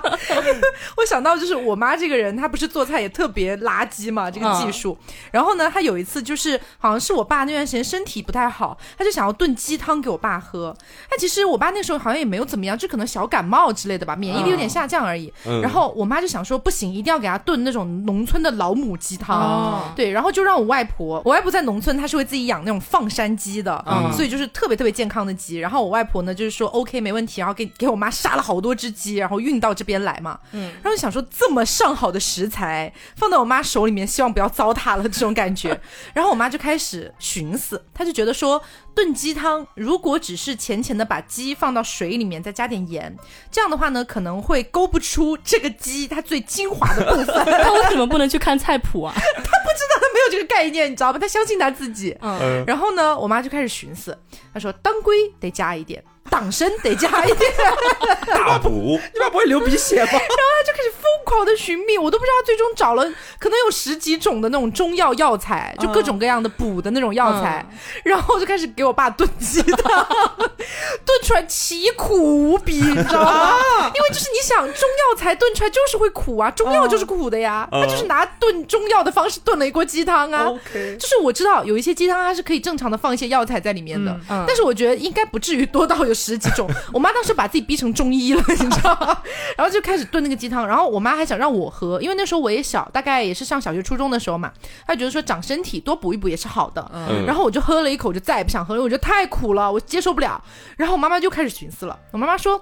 [0.97, 4.97] 我想到就是我妈这个人，她不是做菜也特别垃圾嘛，这个技术。
[5.31, 10.75] 然后呢，她有一次就是好像是我爸那段时间身体不太好，她就想要炖鸡汤给我爸喝。
[11.09, 15.31] 但其实我爸那时候好像也没有怎么样，就可能小感冒之类的吧，免疫力有点下降而已。
[15.45, 19.39] 嗯然后我妈就想说不行，一定要给他炖那种农村的老母鸡汤。
[19.39, 25.57] 哦对，然后就让我外婆，我外婆在农村，她是会自己养那种放山鸡的，嗯所以就是特别特别健康的鸡。
[25.57, 30.39] 然后我外婆呢，就是说 OK 没问题，然后给给我妈杀了好多只鸡，然后运到这边来嘛。
[30.51, 35.79] 嗯，然后就想说这么上好的食材放到我妈手里面，希望不要糟蹋了这种感觉。
[36.13, 38.61] 然后我妈就开始寻思，她就觉得说
[38.93, 43.15] 炖鸡汤如果只是浅浅的把鸡放到水里面，再加点盐，
[43.51, 47.45] 这样的话呢，可能会勾不出这个鸡它最精华的部分。
[47.45, 49.13] 她为什么不能去看菜谱啊？
[49.15, 51.19] 她没有这个概念，你知道吧？
[51.19, 52.15] 她相信她自己。
[52.21, 54.17] 嗯，嗯，然后呢，我妈就开始寻思，
[54.53, 57.51] 她说当归得加一点，党参得加一点。
[58.27, 60.11] 大补，你爸不会流鼻血吧？
[60.11, 60.65] 然后他？
[60.65, 63.03] 就开始疯狂的寻觅，我都不知道他最终找了
[63.37, 67.63] 可能有十几种的那种中药药材，就各种各样的补的那种药材，
[68.03, 70.07] 然后就开始给我爸炖鸡汤，
[71.05, 73.59] 炖出来奇苦无比，你知道吗？
[73.93, 80.45] 因为就是你想中药材炖出来就是会苦啊，中药就是苦的呀，嗯他就是拿炖中药的方式炖了一锅鸡汤啊。
[80.45, 86.67] OK，就是我知道有一些鸡汤它是可以正常的放一些药材在里面的，嗯但是我觉得应该不至于多到有十几种。
[86.91, 89.21] 我妈当时把自己逼成中医了， 你知道吗？
[89.57, 94.51] 然后就开始炖那个鸡汤，然后我妈还想让我喝，因为那时候我也小，大概也是上小学、初中的时候嘛，
[94.87, 96.89] 她觉得说长身体多补一补也是好的。
[96.93, 100.41] 嗯然后我就喝了一口，我就再也不想喝了，我觉得太苦了，我接受不了。
[100.77, 102.59] 然后我妈妈就开始寻思了，我妈妈说：“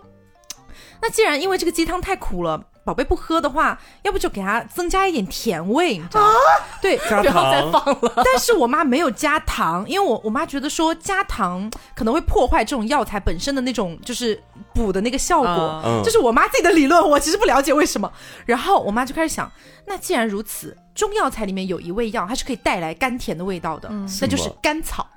[1.01, 6.33] 那既然因为这个鸡汤太苦了。”宝贝不喝的话，要不就给他增加一点甜味，你知道吗？
[6.81, 8.13] 对，加不要再，放了。
[8.25, 14.41] 但是我妈没有加糖，因为我我妈觉得说加糖可能会破坏这种药材本身的那种就是
[14.73, 15.47] 补的那个效果。
[15.47, 18.11] 啊嗯这是我妈自己的理论，我其实不了解为什么。
[18.45, 19.49] 然后我妈就开始想，
[19.87, 25.07] 那既然如此，中药材里面有一味药，它是可以带来甘甜的味道的，那就是甘草。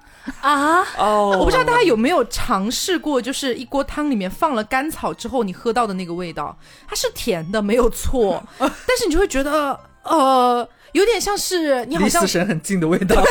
[0.40, 13.16] 啊，哦，我不知道大家有没有尝试过，就是一锅汤里面放了甘草之后，你喝到的那个味道，它是甜的，没有错， 但是你就会觉得，呃，有点像是你好像离死神很近的味道。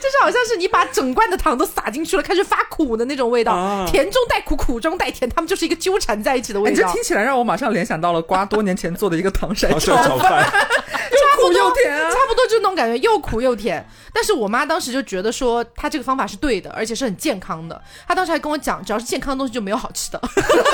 [0.00, 6.76] 就是好像是你把整罐的糖都撒进去了，开始发苦的那种味道，啊甜中带苦，苦中带甜，他们就是一个纠缠在一起的哎，味道。
[6.88, 10.42] 这听起来让我马上联想到了瓜多年前做的一个糖山然后炒炒饭，
[11.12, 12.16] 又苦又甜啊差。
[12.28, 13.84] 不多就那种感觉，又苦又甜。
[14.12, 17.80] 但是我妈当时就觉得说，她这个方法是对的，而且是很健康的。
[18.06, 20.20] 她当时还跟我讲，只要是健康的东西就没有好吃的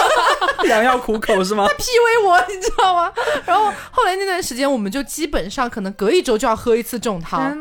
[0.65, 1.67] 良药苦口是吗？
[1.69, 3.13] 她，PUA 我，你知道吗？
[3.47, 7.55] 然后后来那段时间，我们就基本上可能隔一周就要喝一次这种汤。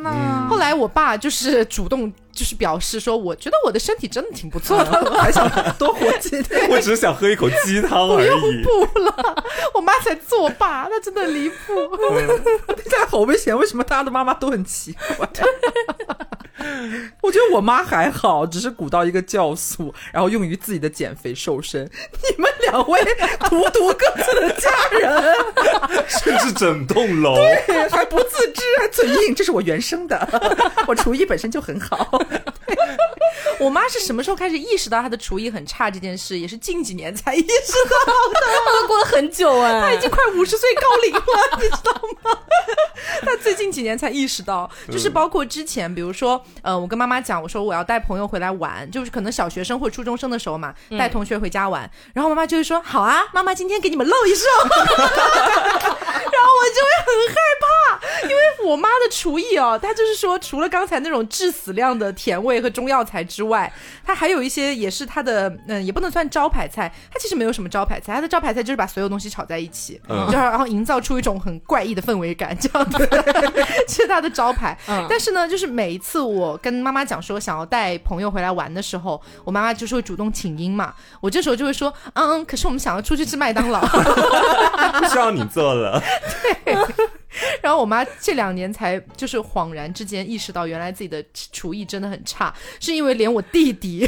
[0.48, 6.68] 后来我爸就是主动就是表示说，我觉得我的身体真的挺不错的，还想多活几天。
[6.72, 8.64] 我只是想喝一口鸡汤而已。
[8.64, 9.44] 不了，
[9.76, 11.56] 我妈才作罢，她真的离谱。
[12.76, 15.30] 听起来好危险，为什么大家的妈妈都很奇怪？
[17.22, 21.84] 我觉得我妈还好，只是鼓捣一个酵素，然后用于自己的减肥瘦身。
[21.84, 23.00] 你们两位
[23.42, 25.36] 荼毒各自的家人，
[26.08, 30.28] 甚至整栋楼，对还不自知，还嘴硬，这是我原生的，
[30.88, 32.23] 我厨艺本身就很好。
[33.64, 36.38] 我妈是什么时候开始意识到她的厨艺很差这件事？
[36.38, 41.22] 也是近几年才意识到他 都过了很久哎，她已经快五十岁高龄了，
[41.62, 42.38] 你知道吗？
[43.26, 55.08] 她最近几年才意识到，就是包括之前，比如说，呃，我跟妈妈讲，我说我要带朋友回来玩，就是可能小学生或初中生的时候嘛，带同学回家玩，然后妈妈就会说好啊，妈妈今天给你们露一手， 然后
[55.88, 57.68] 我就会很害怕，
[58.28, 63.53] 因为我妈的厨艺哦，她就是说，除了刚才那种致死量的甜味和中药材之外，
[64.06, 74.78] 她还有一些也是它的，嗯，也不能算招牌菜，它其实没有什么招牌菜，它的招牌菜就是把所有东西炒在一起，嗯就 然后营造出一种很怪异的氛围感，这样子，这 是它的招牌。
[74.88, 83.82] 嗯但是呢，就是每一次我跟妈妈讲说想要带朋友回来玩的时候，我妈妈就是会主动请缨嘛，我这时候就会说，嗯，可是我们想要出去吃麦当劳。
[83.82, 86.02] 不 需要你做了。
[87.62, 94.08] 然后我妈这两年才就是恍然之间意识到，原来自己的厨艺真的很差，是因为连我弟弟，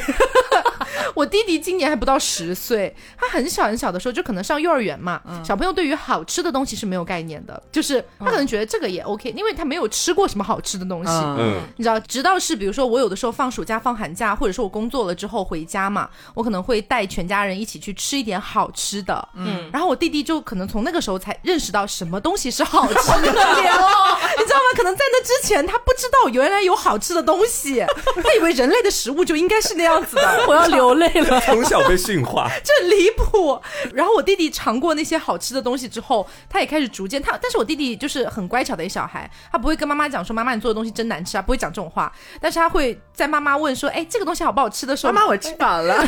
[1.16, 11.12] 我弟弟今年还不到十岁，他很小很小的时候就可能上幼儿园嘛，小朋友对于好吃的东西是没有概念的，就是他可能觉得这个也 OK，、因为他没有吃过什么好吃的东西。
[11.12, 19.28] 嗯嗯，你知道，直到是比如说我有的时候放暑假、放寒假，或者说我工作了之后回家嘛，我可能会带全家人一起去吃一点好吃的。
[19.36, 24.66] 嗯，然后我弟弟就可能从那个时候才认识到什么东西是好吃的，你知道吗？
[24.76, 27.84] 可能在那之前他不知道原来有好吃的东西，
[28.24, 30.44] 他以为人类的食物就应该是那样子的。
[30.48, 31.40] 我要流泪了。
[31.46, 33.60] 从小被驯化， 这离谱。
[33.94, 46.06] 然后我弟弟尝过那些好吃的东西之后，他也开始逐渐他，但是我弟弟就是很乖巧的一小孩，他不会跟妈妈讲说妈妈你做的东西真难吃啊，不会讲这种话，但是他会在妈妈问说哎这个东西好不好吃的时候，妈妈，我吃饱了。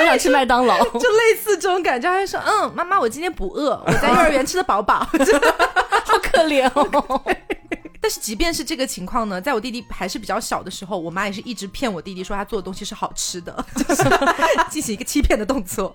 [0.00, 0.78] 我想吃麦当劳。
[0.98, 5.06] 就类似这种感觉，他会说嗯妈妈我今天不饿，我在幼儿园吃的饱饱。
[6.42, 7.22] 可怜哦。
[8.00, 14.04] 但是即便是这个情况呢，在我弟弟还是比较小的时候，我妈也是一直骗我弟弟说他做的东西是好吃的，就是
[14.70, 15.94] 进行一个欺骗的动作。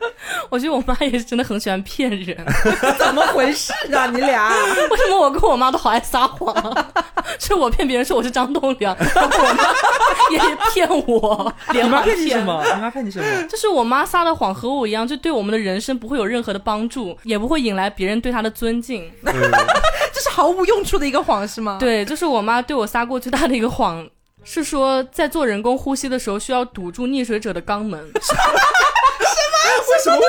[0.50, 2.36] 我觉得我妈也是真的很喜欢骗人。
[2.98, 4.06] 怎么回事啊？
[4.12, 4.50] 你俩？
[4.90, 6.92] 为什么我跟我妈都好爱撒谎、啊？
[7.38, 9.64] 是我骗别人说我是张栋梁，然后我妈
[10.30, 10.38] 也
[10.72, 12.42] 骗我，你连骗你什？
[12.42, 12.62] 么？
[12.74, 13.42] 你妈骗你什么？
[13.48, 19.10] 就是我妈撒的谎和我一样，就对我们的人生不会有任何的帮助，也不会引来别人对她的尊敬。
[19.24, 24.08] 这是毫无用处的一个谎是吗？，对，就是我妈对我撒过最大的一个谎，
[24.42, 28.00] 是说在做人工呼吸的时候需要堵住溺水者的肛门。
[29.90, 30.22] 为什么会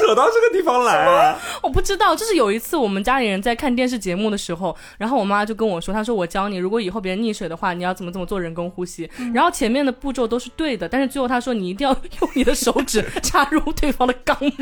[0.00, 1.38] 扯到这个地方来啊？
[1.62, 9.08] 我不知道，就是有一次我们家里人在看电视节目的时候，然后我妈就跟我说，她说我教你，如果以后别人溺水的话，你要怎么怎么做人工呼吸。
[9.32, 14.52] 然后前面的步骤都是对的，但是最后她说你一定要用你的手指插入对方的肛门，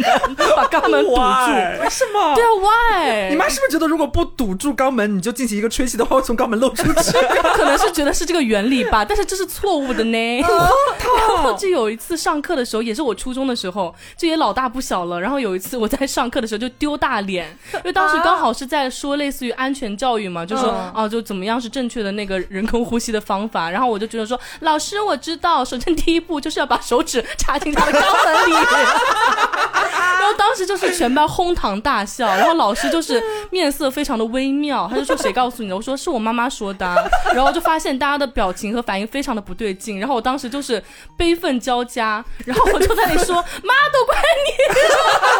[0.57, 1.17] 把肛门堵住。
[1.83, 2.35] 为什么？
[2.35, 3.31] 对啊，why？
[3.31, 7.13] 你妈是不是觉得如果不堵住肛门，你就进行一个吹气的话，会从肛门漏出去？
[7.55, 10.41] 可能是觉得是这个原理吧，但是这是错误的呢。
[10.41, 15.21] 然后就有一次上课的时候，也是我初中的时候，就也老大不小了。
[15.21, 23.69] 然后有一次我在上课的时候就丢大脸， 因为当时刚好是在说类似于安全教育嘛，就说嗯啊，就怎么样是正确的那个人工呼吸的方法。
[23.69, 28.53] 然后我就觉得说，老师我知道，首先第一步就是要把手指插进他的肛门里。
[30.23, 35.75] 然后当时就是全班哄堂大笑，然后老师就是面色非常的微妙，他就说谁告诉你的？
[35.75, 36.95] 我说是我妈妈说的啊、
[37.35, 40.81] 然后就发现大家的表情和反应非常的不对劲，然后我当时就是
[41.17, 44.51] 悲愤交加，然后我就在那里说 妈都怪你，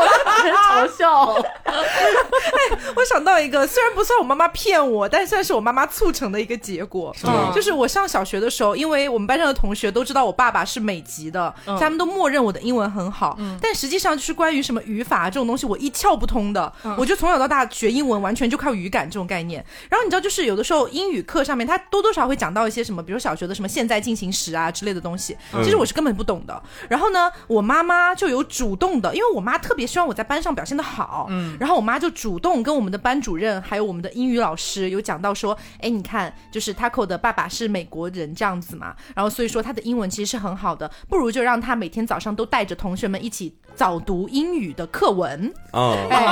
[0.01, 1.35] 我就被人嘲笑。
[1.65, 7.15] 哎我想到一个，虽然不算我妈妈骗我，但算是我妈妈促成的一个结果。
[7.23, 13.39] 么就是我上小学的时候，因为我们班上的同学都知道我爸爸是美籍的，嗯他们都默认我的英文很好。
[13.61, 16.73] 但实际上就是关于什么语法这种东西，我一窍不通的。
[16.97, 19.65] 我就从小到大学英文，完全就靠语感这种概念。
[19.89, 26.63] 然后你知道，就是有的时候英语课上面，他多多少少会讲到一些什么，比如小学的什么现在进行时啊之类的东西，其实我是根本不懂的。
[26.89, 46.25] 然后呢，我妈妈就有主动的，因为我妈特别希望我在班上表现的好，嗯，然后我妈就主动跟我们的班主任还有我们的英语老师有讲到说，哎，你看，就是 Taco 的爸爸是美国人这样子嘛，然后所以说他的英文其实是很好的，不如就让他每天早上都带着同学们一起早读英语的课文，哦，哎，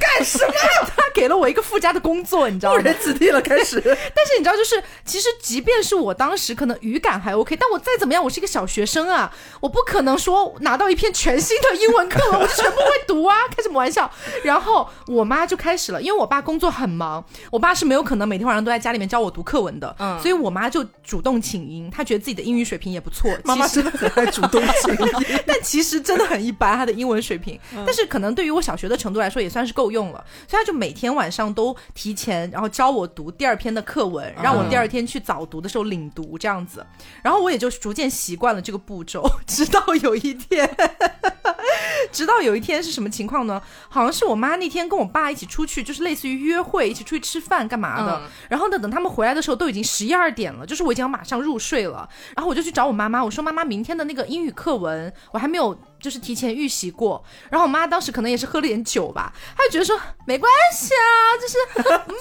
[0.00, 0.52] 干什么？
[0.96, 2.80] 他给了我一个附加的工作，你知道吗？
[2.80, 3.80] 误人子弟了，开始。
[4.14, 14.10] 但是你知道，就是其实即便是我当时可能语感还 OK，但我再怎么样，我是一个小学生啊，我不可能说拿到一篇全新的英文课文，我就全部会读啊，开什么玩笑？
[14.44, 25.42] 然后我妈就开始了，因为我爸工作很忙，我爸是没有可能每天晚上都在家里面教我读课文的，嗯所以我妈就主动请缨，她觉得自己的英语水平也不错， 妈妈真的很爱主动请缨。
[25.46, 27.58] 但其实真的很一般，她的英文水平。
[27.86, 30.24] 但是可能对于我小学的程度来说，也算是够用了。
[30.48, 36.84] 所以她就每天晚上都提前，然后教我读第二篇的课文，让我第二天去早读的时候领读这样子。
[37.22, 40.68] 然后我也就逐渐习惯了这个步骤， 直到有一天，
[42.12, 43.60] 直到有一天是什么情况呢？
[43.88, 48.20] 好像是我妈那天跟我爸一起出去，就是类似于约会，一起出去吃饭干嘛的。
[48.24, 52.08] 嗯然后呢，等他们回来的时候都已经十一二点了，就是我已经要马上入睡了。
[52.34, 55.78] 然后我就去找我妈妈，我说妈妈，明天的那个英语课文我还没有。
[56.00, 61.56] 就是提前预习过，然后我妈当时可能也是喝了点酒吧，她就觉得说没关系啊，就是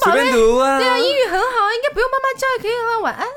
[0.01, 0.31] 宝贝。
[0.31, 3.25] 对啊，英语很好，应该不用妈妈教也可以了，晚安。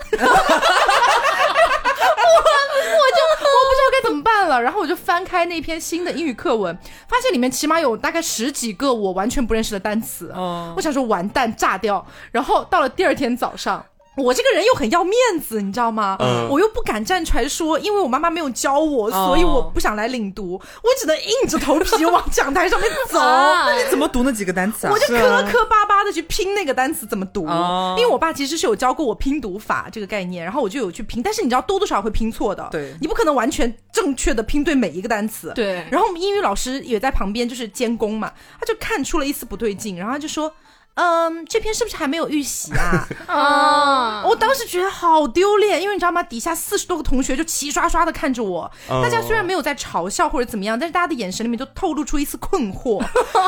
[2.22, 2.38] 我
[2.82, 6.76] 我就我不知道该怎么办了，然后我就翻开那篇新的英语课文，
[7.08, 10.32] 发现里面起码有大概十几个我完全不认识的单词。
[10.34, 13.84] 哦我想说完蛋炸掉，然后到了第二天早上。
[14.16, 16.16] 我这个人又很要面子，你知道吗？
[16.20, 23.18] 嗯我又不敢站出来说，因为我妈妈没有教我，所以我不想来领读，我只能硬着头皮往讲台上面走。
[23.22, 24.98] 啊你怎么读那几个单词啊我？
[24.98, 35.52] 就磕磕巴巴的去拼那个单词怎么读，哦因为我爸其实是有教过我拼读法这个概念，然后我就有去拼，但是你知道多多少少会拼错的，对你不可能完全正确的拼对每一个单词，。
[35.54, 40.52] 对，然后我们英语老师也在旁边就是监工嘛，他就看出了一丝不对劲，然后他就说。
[40.94, 43.08] 嗯，这篇是不是还没有预习啊？
[43.26, 46.22] 啊， 我当时觉得好丢脸，因为你知道吗？
[46.22, 53.02] 底下四十多个同学就齐刷刷的看着我，哦大家虽然没有在嘲笑或者怎么样，但是大家的眼神里面都透露出一丝困惑。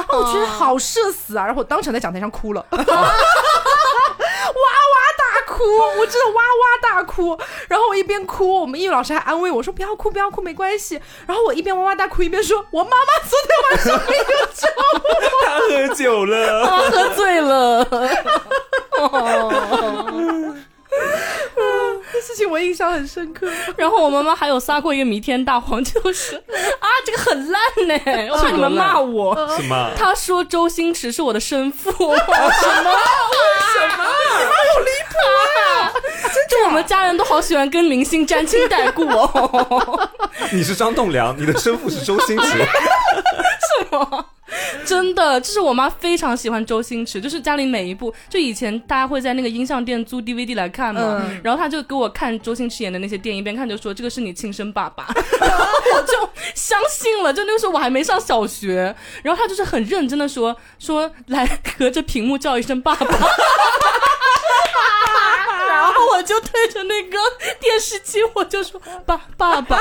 [0.09, 1.45] 我觉得好社死啊！
[1.45, 2.65] 然后我当场在讲台上哭了，
[5.57, 5.63] 哭，
[5.99, 7.39] 我真的哇哇大哭。
[7.69, 12.97] 然后我一边哭，我们英语老师还安慰我说：“不要哭，不要哭，没关系。”然后我一边哇哇大哭，一边说：“我妈妈
[13.29, 14.25] 昨天晚上没有
[14.55, 15.01] 找我。
[15.47, 17.85] ”她喝酒了， 她喝醉了。
[22.15, 23.51] 这事情我印象很深刻。
[23.77, 26.37] 然后我妈妈还有撒过一个弥天大谎，就是
[26.79, 29.35] 啊，这个很烂呢，我怕你们骂我。
[29.57, 29.91] 什么？
[29.97, 32.15] 她说周星驰是我的生父，什么？
[32.15, 32.95] 什么？
[34.39, 35.15] 你妈好离谱
[35.75, 35.93] 啊！
[36.49, 40.09] 就我们家人都好喜欢跟明星沾亲带故哦。
[40.53, 42.65] 你是张栋梁，你的生父是周星驰。
[44.85, 51.41] 真的，就是我妈非常喜欢周星驰，就是家里每一部，就以前大家会在那个音像店租 DVD 来看嘛，嗯。
[51.43, 55.07] 然后她就给我看周星驰演的那些电影，一边看就说这个是你亲生爸爸，
[55.41, 56.13] 然 后我就
[56.55, 61.47] 相信了，就那个时候我还没上小学，然后她就是很认真的说说来
[61.79, 63.07] 隔着屏幕叫一声爸爸。
[65.69, 67.19] 然后我就对着那个
[67.61, 69.81] 电视机，我就说爸爸爸，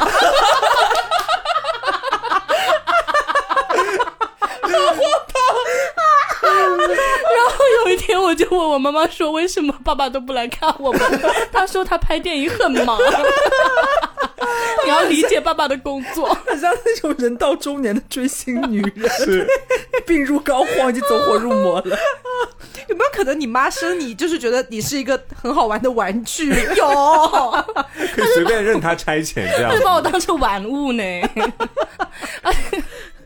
[6.54, 11.02] 然后有一天，我就问我妈妈说：“为什么爸爸都不来看我们？”
[11.52, 12.98] 她说：“他拍电影很忙，
[14.84, 16.34] 你要理解爸爸的工作。
[16.48, 19.48] 很像那种人到中年的追星女人， 是，
[20.06, 21.98] 病入膏肓，已经走火入魔了。
[22.90, 26.50] 有没有可能你妈生你就是觉得你是一个很好玩的玩具？
[26.76, 26.86] 有，
[28.14, 29.84] 可以随便任他差遣这样就。
[29.84, 31.04] 把我当成玩物呢。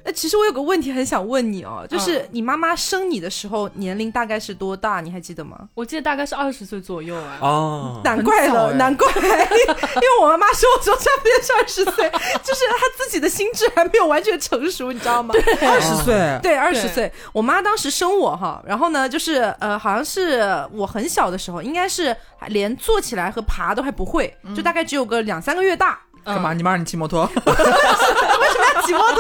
[0.07, 5.01] 呃，其实我有个问题很想问你哦，就是嗯你妈妈生你的时候年龄大概是多大？
[5.01, 5.67] 你还记得吗？
[5.73, 7.37] 我记得大概是二十岁左右啊。
[7.41, 12.09] 哦，难怪了，难怪，因为我妈妈生我时候差不多是二十岁，
[12.41, 15.33] 就是她自己的心智还没有完全成熟，你知道吗？
[15.33, 20.41] 对二十岁，对，二十岁，我妈当时生我哈，然后呢，就是呃，好像是
[20.71, 22.15] 我很小的时候，应该是
[22.47, 25.99] 连坐起来和爬都还不会，就大概只有个两三个月大。
[26.27, 26.53] 干嘛？
[26.53, 27.23] 你妈让你骑摩托？
[27.33, 29.19] 为什么要骑摩托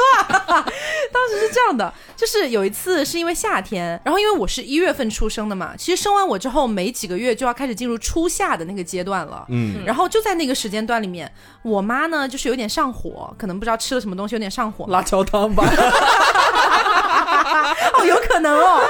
[0.53, 0.65] 啊？
[1.11, 9.45] 当时是这样的，就是有一次是因为夏天，然后因为我是一月份出生的嘛，其实生完我之后没几个月就要开始进入初夏的那个阶段了。
[9.49, 11.31] 嗯，然后就在那个时间段里面，
[11.61, 14.85] 我妈呢就是有点上火，可能不知道吃了什么东西，有点上火。
[14.89, 15.63] 辣椒汤吧。
[17.97, 18.81] 哦，有可能哦。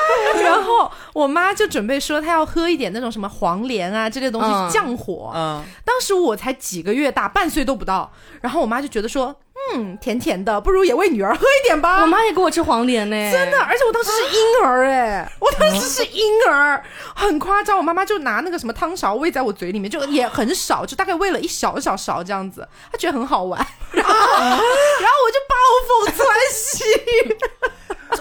[0.44, 5.32] 然后我妈就准备说她要喝一点那种什么黄连啊这类东西嗯降火。
[5.36, 8.12] 嗯，当时我才几个月大，半岁都不到。
[8.42, 9.36] 然后我妈就觉得说，
[9.74, 12.02] 嗯，甜甜的，不如也为女儿喝一点吧。
[12.02, 16.84] 我妈也给我吃黄连呢，真的，而且我当时是婴儿哎， 我当时是婴儿，
[17.16, 17.78] 很夸张。
[17.78, 23.60] 我妈妈就拿那个什么汤勺喂在我嘴里面，就也很少，就大概喂了一小小勺这样子，她觉得很好玩，
[23.92, 25.56] 然后，然后我就暴
[25.88, 26.84] 风窜西。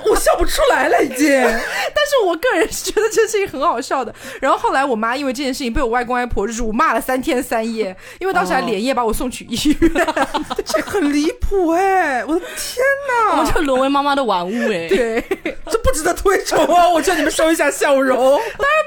[0.04, 1.28] 我笑不出来了，已经。
[1.42, 4.14] 但是我个人是觉得这事情很好笑的。
[4.40, 10.06] 然后后来我妈因为这件事情被我外公外婆辱骂了三天三夜，因为当时还连夜把我送去医院。
[10.64, 12.24] 这很离谱哎！
[12.24, 14.88] 我的天哪，我们就沦为妈妈的玩物哎。
[14.88, 15.22] 对，
[15.70, 16.88] 这不值得推崇啊！
[16.88, 18.16] 我叫你们收一下笑容。
[18.16, 18.38] 当然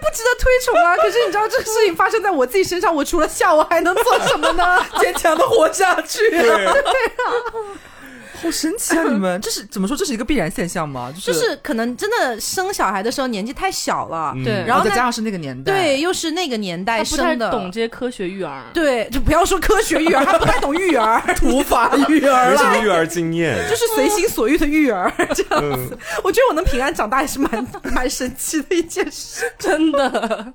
[0.02, 0.95] 不值得推崇啊。
[0.97, 4.86] 可是你知道这个事情发生在我自己身上，我除了笑，我还能做什么呢？
[5.00, 6.30] 坚强的活下去。
[6.30, 6.68] 对，
[8.42, 9.04] 好神奇啊！
[9.10, 9.96] 你们这是怎么说？
[9.98, 11.12] 这是一个必然现象吗？
[11.16, 18.64] 就就是是可能真的生小孩的时候年纪太小了，嗯对然后然后再加上是那个年代，对，又是那个年代他不太生的，懂这些科学育儿。
[18.74, 22.52] 对，就不要说科学育儿， 他不太懂育儿，土法育儿了。
[22.52, 25.98] 没什么育儿经验，就是随心所欲的育儿这样嗯子。
[26.24, 29.52] 我觉得我能平安长大也是蛮 蛮神奇的一件事。
[29.58, 30.54] 真的。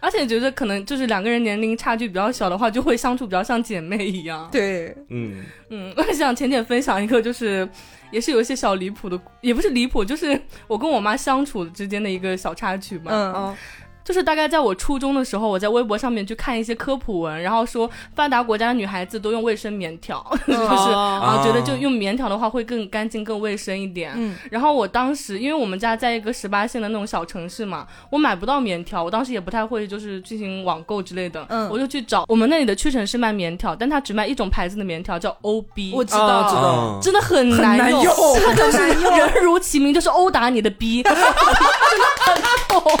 [0.00, 4.48] 而且觉得可能就是两个人年龄差距比较小的话，就会相处比较像姐妹一样。
[4.50, 7.68] 对，嗯，嗯，我想浅浅分享一个，就是
[8.10, 13.10] 也是有一些小离谱的，也不是离谱，就是我跟我妈相处之间的一个小插曲吧。
[13.12, 13.56] 嗯，
[14.04, 21.20] 就是大概在我初中的时候，我在微博上面去看一些科普文，然后说发达国家的女孩子都用卫生棉条， 就是哦。
[21.22, 24.12] 啊，觉得就用棉条的话会更干净、更卫生一点。
[24.14, 36.62] 嗯，然后我当时因为我们家在一个十八线的那种小城市嘛，我买不到棉条，我当时也不太会就是进行网购之类的，嗯我就去找我们那里的屈臣氏卖棉条，但它只卖一种牌子的棉条，叫 OB，我知哦道，知道。
[36.62, 42.98] 啊真的很很难用， 难用它就是人如其名，就是殴打你的逼， 真的很痛。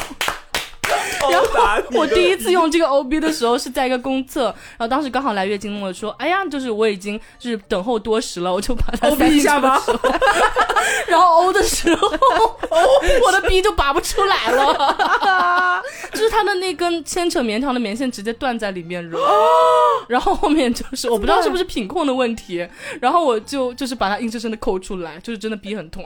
[1.30, 9.80] 然后 我第一次用这个 OB 的时候是在一个公厕，然后当时刚好来月经，我说，哎呀，就是我已经就是等候多时了，我就把它一下吧
[11.06, 12.08] 然后 O 的时候
[13.26, 19.18] 我的 B 就拔不出来了，就是它的那根牵扯棉条的棉线直接断在里面 了，
[20.08, 22.66] 然后后面就是我不知道是不是品控的问题，
[23.00, 26.04] 然后我就就是把它硬生生的抠出来，就是真的逼很痛。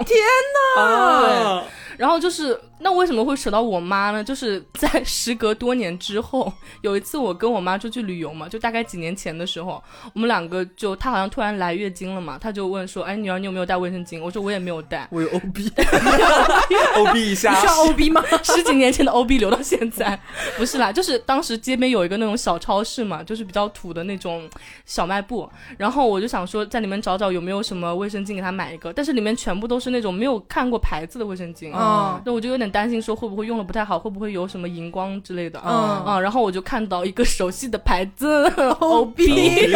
[0.77, 1.63] 啊，
[1.97, 4.23] 然后就是，那为什么会扯到我妈呢？
[4.23, 6.53] 就是在时隔多年之后，
[6.83, 9.83] 有一次我跟我妈出去旅游嘛，就大概几年前的时候，
[10.15, 15.09] 我们两个就她好像突然来月经了嘛，她就问说：“哎，女儿，你有没有带卫生巾？”我说：“我也没有带。
[15.11, 18.23] 我有 OB，，OB 一下，需要 OB 吗？
[18.43, 20.19] 十几年前的 OB 留到现在，
[20.57, 24.49] 不是啦，就是当时街边有一个那种小超市嘛，就是比较土的那种
[24.87, 35.61] 小卖部，然后我就想说在里面找找有没有什么卫生巾给她买一个，但是里面全部都是那种没有看过牌子的卫生巾，嗯那我就有点担心，说会不会用了不太好，会不会有什么荧光之类的。
[35.65, 38.49] 嗯啊，然后我就看到一个熟悉的牌子
[38.81, 39.21] OB，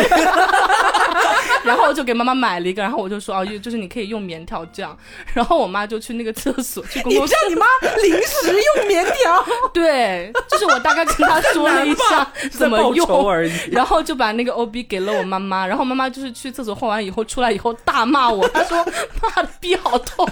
[1.65, 4.97] 然后我就给妈妈买了一个，然后我就说啊，就是你可以用棉条这样，
[5.35, 7.67] 然后我妈就去那个厕所去公共你让你妈
[8.03, 13.07] 临时用棉条， 对，就是我大概跟她说了一下怎么用。
[13.29, 13.53] 而已。
[13.71, 18.85] 然后就把那个 OB 给了我妈妈，然后妈妈就是去厕所换完以后出来以后大骂我，她说
[19.23, 20.29] ：“妈的逼好痛。”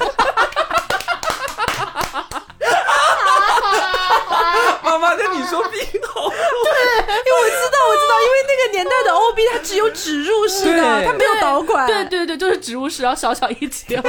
[5.10, 11.84] 妈妈跟你说病好，因为我知道，我知道，因为那个年代的 OB 它只有植入式的，对它没有导管。
[11.86, 14.00] 对对对，就是植入式，然后小小一截，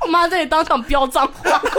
[0.00, 1.60] 我妈在里当场飙脏话。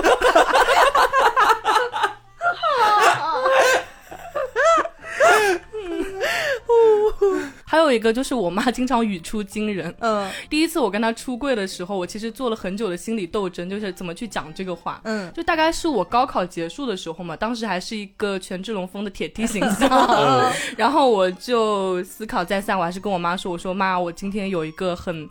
[7.69, 9.93] 还有一个就是我妈经常语出惊人。
[9.99, 15.01] 嗯第一次我跟她出柜的时候，我其实做了很久的心理斗争，就是怎么去讲这个话。
[15.03, 25.29] 嗯就大概是我高考结束的时候嘛，当时还是一个权志龙风的铁梯形象，嗯 然后我就思考再三，我还是跟我妈说，我说妈，我今天有一个很。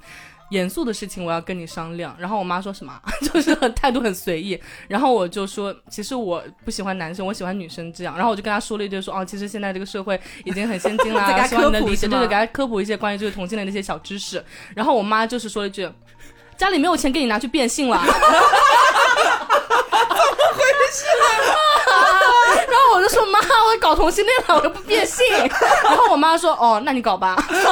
[0.50, 2.92] 严肃的事情我要跟你商量，然后我妈说什么，
[3.32, 14.44] 就是很态度很随意，然后我就说，其实我不喜欢男生，我喜欢女生这样，然后我就跟她说了一句说，哦，其实现在这个社会已经很先进啦， 希望你能理解，科普是吗对对，给她科普一些关于这个同性恋的一些小知识，
[14.74, 15.88] 然后我妈就是说了一句，
[16.56, 18.00] 家里没有钱给你拿去变性了。
[18.06, 18.12] 然
[21.52, 21.65] 后
[22.96, 25.24] 我就说妈，我搞同性恋了，我又不变性。
[25.84, 27.62] 然后我妈说哦，那你搞吧， 真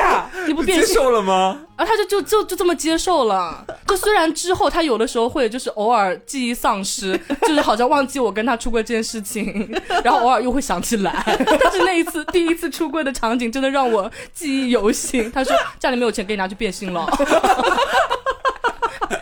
[0.00, 0.30] 假？
[0.46, 0.86] 你不变性。
[0.86, 1.58] 接受了吗？
[1.76, 3.64] 然后他就就就就这么接受了。
[3.86, 9.68] 就虽然之后他有的时候会就是偶尔记忆丧失，就是好像忘记我跟他出柜这件事情，
[10.04, 11.24] 然后偶尔又会想起来。
[11.60, 15.30] 但是那一次第一次出柜的场景真的让我记忆犹新。
[15.32, 17.04] 他说家里没有钱给你拿去变性了，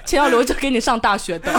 [0.04, 1.50] 钱要留着给你上大学的。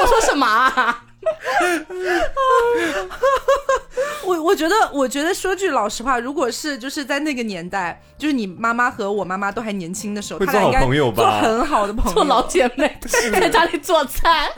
[0.00, 1.04] 我说什么啊？
[4.24, 12.98] 我我觉得，我觉得说句老实话，如果是就是在那个年代，就是你妈妈和我妈妈都还年轻的时候，会做好他俩应该朋友吧做很好的朋友，做老姐妹，
[13.32, 14.50] 在家里做菜。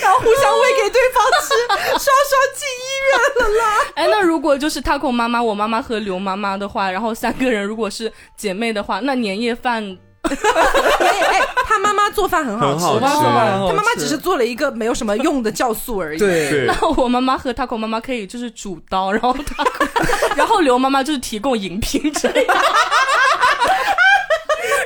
[0.00, 1.48] 然后互相喂给对方吃，
[1.98, 2.70] 双双进医
[3.08, 3.64] 院了啦。
[3.96, 9.82] 哎，那如果就是 Taco 妈妈、我妈妈和刘妈妈的话，然后三个人如果是姐妹的话，那年夜饭
[10.22, 19.86] 哎 哎，他妈妈做饭很好吃，他妈妈只是做了一个没有什么用的酵素而已。，对对， 那我妈妈和 Taco 妈妈可以就是主刀，然后 Taco，
[20.34, 22.54] 然后刘妈妈就是提供饮品之类的。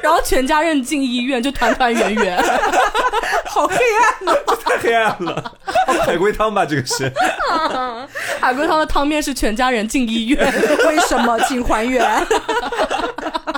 [0.02, 2.36] 然后全家人进医院就团团圆圆，
[3.46, 4.36] 好黑暗哦。
[4.62, 5.52] 太黑暗了，
[6.04, 7.10] 海龟汤吧，这个是。
[8.38, 10.52] 海龟汤的汤面是全家人进医院，
[10.86, 11.38] 为什么？
[11.48, 12.04] 请还原。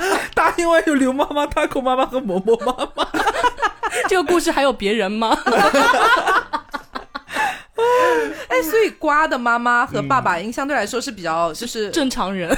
[0.34, 3.08] 大因为有刘妈妈、大口妈妈和嬷嬷妈妈。
[4.08, 5.36] 这个故事还有别人吗？
[8.48, 12.56] 哎，所以瓜的妈妈和爸爸应相对来说是比较就是正常人。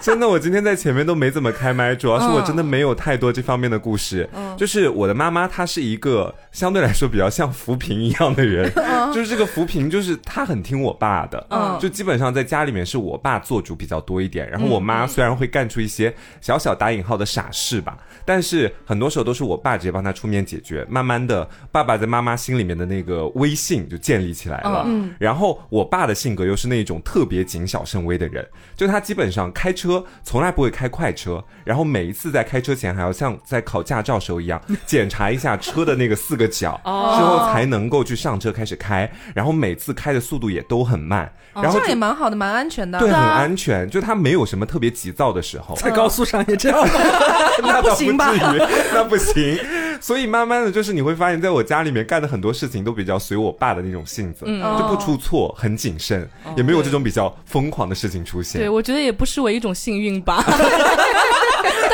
[0.00, 4.28] 真的，我今天在前面都没怎么开麦，主要是我真的没有太多这方面的故事。
[4.56, 8.70] 就是我的妈妈，她是一个相对来说比较像扶贫一样的人，
[9.12, 11.78] 就是这个扶贫，就是他很听我爸的，嗯。
[11.80, 20.86] 就基本上在家里面是我爸做主比较多一点，然后我妈虽然会干出一些小小打引号的傻事吧，但是很多时候都是我爸直接帮他出面解决。
[20.88, 24.84] 慢慢的，爸爸在妈妈心里面的那个威信就建立起来了。
[24.86, 25.14] 嗯。
[25.18, 28.46] 然后我爸的性格又是那种特别谨小慎微的人，
[28.76, 42.98] 就他基本上开车从来不会开快车，然后每一次在开车前还要像在考驾照时候一样检查一下车的那个四个角，哦之后才能够去上车开始开，然后每次开的速度也都很慢，然后这样也蛮好的，蛮安全的。
[42.98, 45.74] 对很啊安全，就他没有什么特别急躁的时候。
[45.76, 46.86] 在高速上也这样？
[47.62, 48.32] 那不行吧，
[48.92, 49.58] 那不行。
[50.00, 58.68] 所以慢慢的就是你会发现，在我家里面干的很多事情都比较随我爸的那种性子，就不出错，很谨慎，也没有这种比较疯狂的事情出现对，。
[58.68, 60.42] 我觉得也不失为一种幸运吧。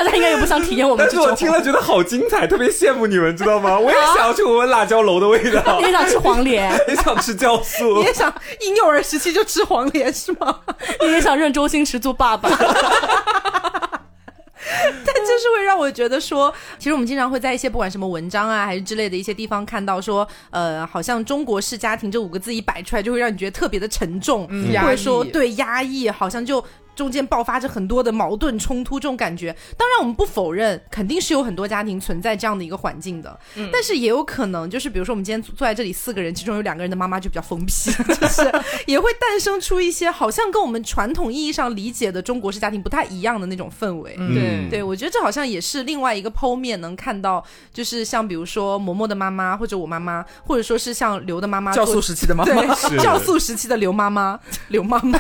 [0.05, 1.31] 大家应该也不想体验我们但是这种。
[1.31, 3.77] 我听了觉得好精彩，特别羡慕你们，知道吗？
[3.81, 8.05] 我也想要去闻闻辣椒楼的味道 你，也想吃黄连， 也想吃酵素你。
[8.05, 10.61] 也想婴幼儿时期就吃黄连是吗？
[11.01, 12.49] 你也想认周星驰做爸爸。
[14.61, 26.63] 但就是会让我觉得说，其实我们经常会在一些不管什么文章啊，还是之类的一些地方看到说，呃，好像中国式家庭这五个字一摆出来，就会让你觉得特别的沉重，嗯或者说对压抑，好像就。
[26.99, 33.39] 中间爆发着很多的矛盾冲突，这种感觉，当然我们不否认，肯定是有很多家庭存在这样的一个环境的，
[33.73, 38.53] 但是也有可能就是，比如说我们今天坐在这里四个人，其中有两个人的妈妈就比较疯批， 就是
[38.89, 44.17] 也会诞生出一些好像跟我们传统意义上理解的中国式家庭不太一样的那种氛围。
[44.19, 44.69] 嗯。
[44.69, 54.39] 对，我觉得这好像也是另外一个剖面，能看到，就是像比如说嬷嬷的妈妈，或者我妈妈，或者说是像刘的妈妈做，酵素时期的妈妈，是酵素时期的刘妈妈，
[54.69, 55.19] 刘妈妈，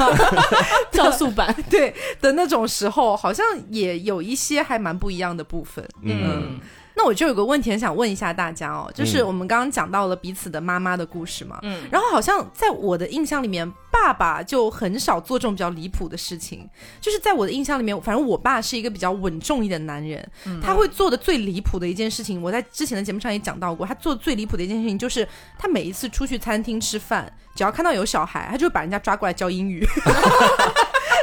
[0.93, 5.87] 酵素版， 对的那种时候，好像也有一些还蛮不一样的部分。
[6.03, 6.59] 嗯，
[6.97, 16.69] 那我就有个问题很想问一下大家哦，就是嗯我们刚刚讲到了彼此的妈妈的故事嘛，嗯，然后好像在我的印象里面，爸爸就很少做这种比较离谱的事情。
[17.01, 20.29] 就是在我的印象里面，反正我爸是一个比较稳重一点的男人，
[20.61, 29.87] 他会做的最离谱的一件事情，我在之前的节目上也讲到过，他做的最离谱的一件事情就是他每一次出去餐厅吃饭，只要看到有小孩，他就会把人家抓过来教英语。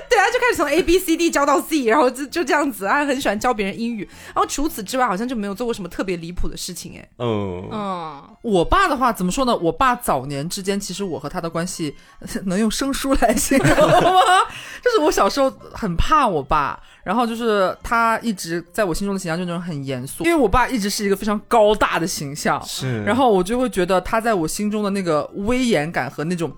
[0.09, 4.07] 对，啊就开始从 A B C D 教到 Z，然后就就这样子，啊很喜欢教别人英语。
[4.27, 9.55] 然后除此之外，好像就没有做过什么特别离谱的事情，哎，嗯，嗯，我爸的话怎么说呢？
[9.57, 11.95] 我爸早年之间，其实我和他的关系
[12.45, 14.21] 能用生疏来形容吗？
[14.83, 23.03] 就是我小时候很怕我爸，然后就是他一直在我心中的形象就那种很严肃，因为我爸一直是一个非常高大的形象，是。
[23.03, 26.51] 然后我就会觉得他在我心中的那个威严感和那种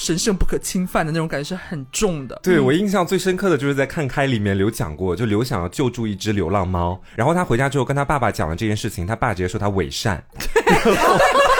[0.00, 2.40] 神圣不可侵犯的那种感觉是很重的。
[2.42, 10.24] 对我印象最深刻的就是在看开里面刘讲过，就刘想要救助一只流浪猫，然后他回家之后跟他爸爸讲了这件事情，他爸直接说他伪善。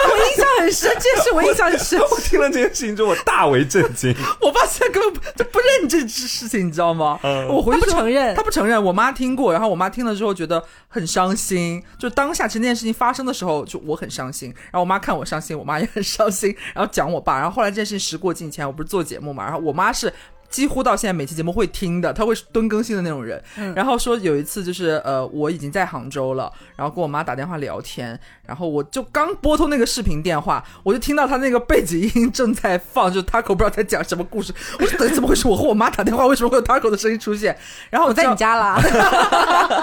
[0.61, 1.99] 我印象很深，这件事我印象很深。
[2.11, 4.15] 我听了这件事情之后，我大为震惊。
[4.41, 7.19] 我爸现在根本不就不认这事情，你知道吗？
[7.23, 8.81] 嗯我回去不承认他不承认。
[8.81, 11.81] 我妈听过，然后我妈听了之后觉得很伤心。
[11.97, 17.39] 就当下其实那件事情发生的时候，就我很伤心，然后我妈看我伤心，我妈也很伤心，然后讲我爸。
[17.39, 20.11] 然后后来这件事情时过境迁，我不是做节目嘛，然后我妈是。
[20.51, 23.41] 几乎到现在每期节目会听的，他会蹲更新的那种人。
[23.73, 34.53] 然后说有一次就是呃我已经在杭州了，然后跟我妈打电话聊天，然后我就刚拨通那个视频电话，我就听到他那个背景音正在放，就是 Taco 不知道在讲什么故事。
[34.77, 35.47] 我说怎么回事？
[35.47, 37.57] 我和我妈打电话，为什么会有 Taco 的声音出现？
[37.89, 38.41] 然后我在你家。
[38.41, 38.81] 家啦，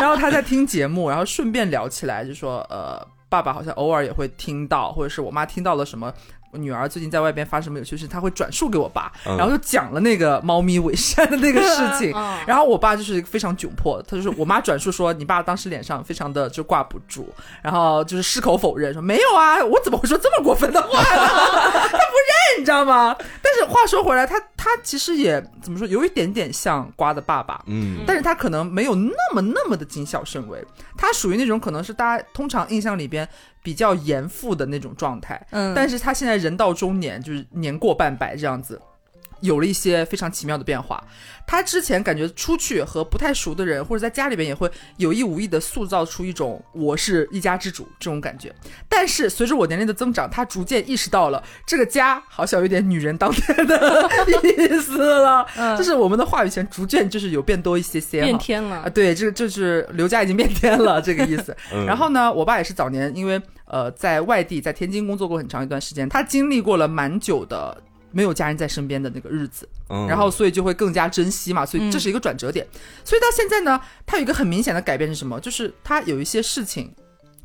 [0.00, 6.12] 然后他在听节目，然后顺便聊起来，就说呃，爸爸好像偶尔也会听到，或者是我妈听到了什么。
[6.52, 12.12] 女儿最近在外边发生什么有趣事，她会转述给我爸，嗯然后就讲了那个猫咪伪善的那个事情。
[12.14, 17.28] 嗯 然后我爸就是非常窘迫，他就是我妈转述说，你爸当时脸上非常的就挂不住，
[17.62, 21.06] 然后就是矢口否认说没有啊，我怎么会说这么过分的话呢？
[21.88, 23.16] 他不认，你知道吗？
[23.42, 30.64] 但是话说回来，他他其实也怎么说，有一点点像瓜的爸爸，嗯，但是他可能没有那么那么的谨小慎微，
[30.96, 33.28] 他属于那种可能是大家通常印象里边
[33.62, 35.74] 比较严父的那种状态，嗯。
[35.74, 38.80] 但是他现在人到中年，就是年过半百这样子。
[39.40, 41.02] 有了一些非常奇妙的变化。
[41.46, 48.54] 他之前感觉出去和不太熟的人，或者在家里边也会有意无意的塑造出一种我是一家之主这种感觉。
[48.86, 54.10] 但是随着我年龄的增长，他逐渐意识到了这个家好像有点女人当家的
[54.44, 55.46] 意思了，
[55.78, 61.56] 就是我们的话语权逐渐就是有变多一些些变天啊，了，对，这个就是刘家已经变天了这个意思。
[61.72, 72.66] 嗯然后呢，我爸也是早年因为呃在外地在天津工作过很长一段时间，他经历过了蛮久的没有家人在身边的那个日子，嗯然后所以就会更加珍惜嘛，所以这是一个转折点。
[73.04, 75.38] 所以到现在呢，他有一个很明显的改变是什么？
[75.40, 76.94] 就是他有一些事情，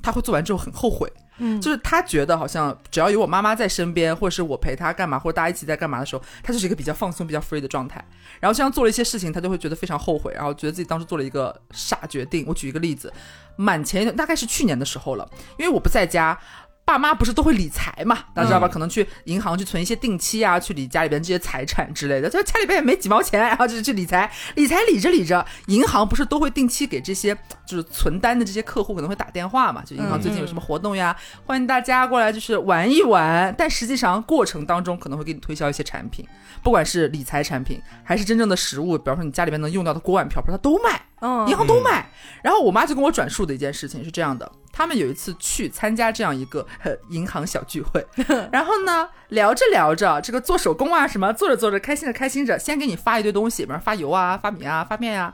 [0.01, 1.11] 他会做完之后很后悔。
[1.39, 8.05] 嗯就是他觉得好像只要有我妈妈在身边，或者是我陪他干嘛，或者大家一起在干嘛的时候，他就是一个比较放松、比较 free 的状态。
[8.39, 12.45] 然后这样做了一些事情，他就会觉得非常后悔，然后觉得自己当时做了一个傻决定。
[12.47, 13.11] 我举一个例子，
[13.55, 16.39] 满前一段大概是去年的时候了，因为我不在家。
[16.85, 18.19] 爸妈不是都会理财嘛？
[18.33, 18.67] 大家知道吧？
[18.67, 22.29] 可能去银行去存一些定期啊，去理家里边这些财产之类的。
[22.29, 27.33] 就家里边也没几毛钱，然 后就是去理财，理财理着理着，银行不是都会定期给这些
[27.65, 29.81] 就是存单的这些客户可能会打电话嘛？
[29.85, 31.15] 就银行最近有什么活动呀，
[31.45, 33.53] 欢迎大家过来就是玩一玩。
[33.57, 36.27] 但实际上过程当中可能会给你推销一些产品，
[36.61, 41.01] 不管是理财产品还是真正的实物，比方说你家里边能用到的锅碗瓢盆，他都卖。
[41.21, 42.05] 嗯银行都卖。
[42.43, 48.03] 然后我妈就跟我转述的一件事情是这样的：他们有一次去参加这样一个呃银行小聚会，
[48.51, 55.31] 然后呢聊着聊着，这个做手工啊什么，做着做着开心着开心着，先给你发一堆东西，比如发油啊、发米啊、发面呀、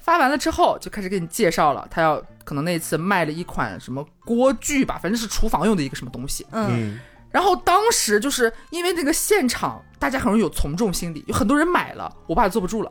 [0.00, 6.44] 发完了之后就开始给你介绍了，他要可能那次卖了一款什么锅具吧，反正是厨房用的一个什么东西。
[6.50, 7.00] 嗯嗯。
[7.30, 12.90] 然后当时就是因为那个现场，大家很容易有从众心理，有很多人买了，我爸就坐不住了，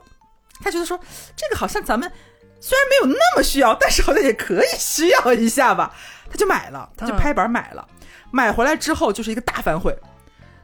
[0.62, 0.98] 他觉得说
[1.36, 2.10] 这个好像咱们
[2.60, 5.94] 虽然没有那么需要，但是好像也可以需要一下吧，
[6.30, 7.88] 他就买了，他就拍板买了，
[8.32, 9.98] 买回来之后就是一个大反悔。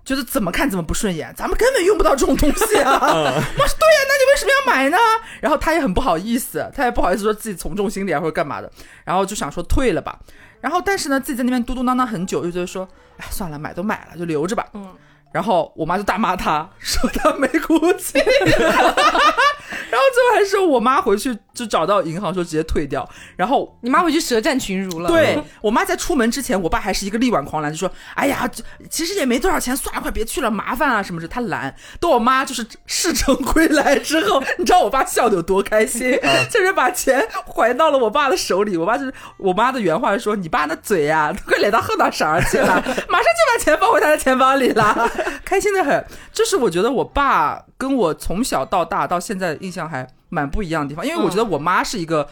[0.03, 2.91] 觉得怎么看怎么不顺眼，咱们根本用不到这种东西啊！
[3.01, 4.97] 我说对呀，那你为什么要买呢？
[5.41, 8.71] 然后他也很不好意思，他也不好意思说自己从众心理啊或者干嘛的，
[9.03, 10.19] 然后就想说退了吧。
[10.61, 12.87] 然后但是呢，自己在那边嘟嘟囔囔很久，就觉得说，
[13.17, 14.67] 哎，算了，买都买了，就留着吧。
[14.73, 14.95] 嗯。
[15.31, 18.19] 然后我妈就大骂他，说他没骨气。
[19.89, 23.07] 然后最后还是我妈回去就找到银行说直接退掉。
[23.35, 25.09] 然后你妈回去舌战群儒了。
[25.09, 31.73] 对我妈在出门之前，我爸还是一个力挽狂澜，就说：“哎呀，这其实也没多少钱，算了，快别去了，麻烦啊什么的。”他懒。
[31.99, 36.17] 等我妈就是事成 归来之后，你知道我爸笑得有多开心，
[36.51, 38.77] 就是把钱还到了我爸的手里。
[38.77, 45.09] 我爸就是我妈的原话是说：“你爸那嘴呀、都快咧到后脑勺儿去了，马上就把钱放回他的钱包里了，
[45.43, 52.27] 开心的很。”就是我觉得我爸跟我从小到大到现在印象还蛮不一样的地方，因为我觉得我妈是一个。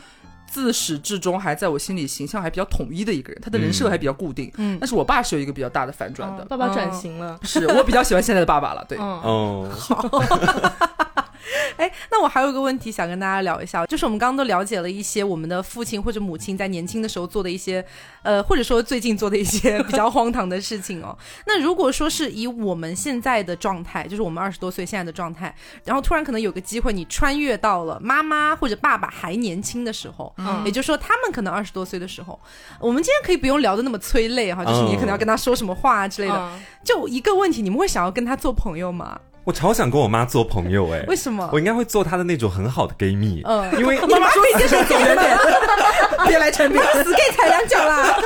[0.45, 4.51] 自始至终还在我心里形象还比较统一的一个人，她的人设还比较固定。
[4.57, 8.85] 嗯但是我爸是有一个比较大的反转的，爸爸转型了，是我比较喜欢现在的爸爸了。
[8.87, 9.67] 对，嗯，哦，
[11.77, 17.83] 哎，那我还有一个问题想跟大家聊一下，就是我们刚刚都了解了一些我们的父亲或者母亲在年轻的时候做的一些，
[18.21, 21.17] 呃，或者说最近做的一些比较荒唐的事情哦。
[21.45, 25.53] 那如果说是以我们现在的状态，就是我们二十多岁现在的状态，
[25.85, 32.39] 然后突然可能有个机会，你穿越到了妈妈或者爸爸还年轻的时候，嗯也就是说他们可能二十多岁的时候，
[32.79, 36.35] 我们今天可以不用聊的那么催泪哈，就是你可能要跟他说什么话啊之类的。
[36.35, 39.17] 嗯就一个问题，你们会想要跟他做朋友吗？
[39.43, 41.59] 我超想跟我妈做朋友哎，为什么我？
[41.59, 45.37] 应该会做她的那种很好的闺蜜，嗯因为妈妈说一件事走远点，
[46.27, 46.83] 别来缠边。
[47.03, 48.15] 死 gay 踩两脚啦！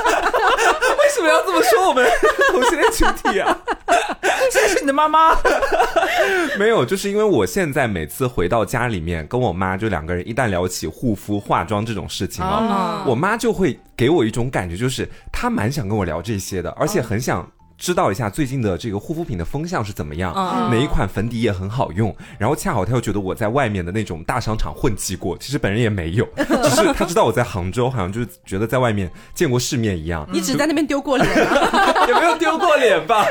[0.98, 2.08] 为什么要这么说我们
[2.52, 3.58] 同性恋群体啊？
[4.52, 5.36] 这是你的妈妈。
[6.58, 17.50] 没有，就是因为我现在每次回到家里面，跟我妈就两个人一旦聊起护肤、化妆这种事情哦，啊我妈就会给我一种感觉，就是她蛮想跟我聊这些的，而且很想。
[17.78, 31.94] 知道一下最近的这个护肤品的风向是怎么样，嗯哪一款粉底液很好用，然后恰好他又觉得我在外面的那种大商场混迹过，其实本人也没有， 只是他知道我在杭州，好像就是觉得在外面见过世面一样， 你只在那边丢过脸啊？
[32.08, 33.24] 也没有丢过脸吧？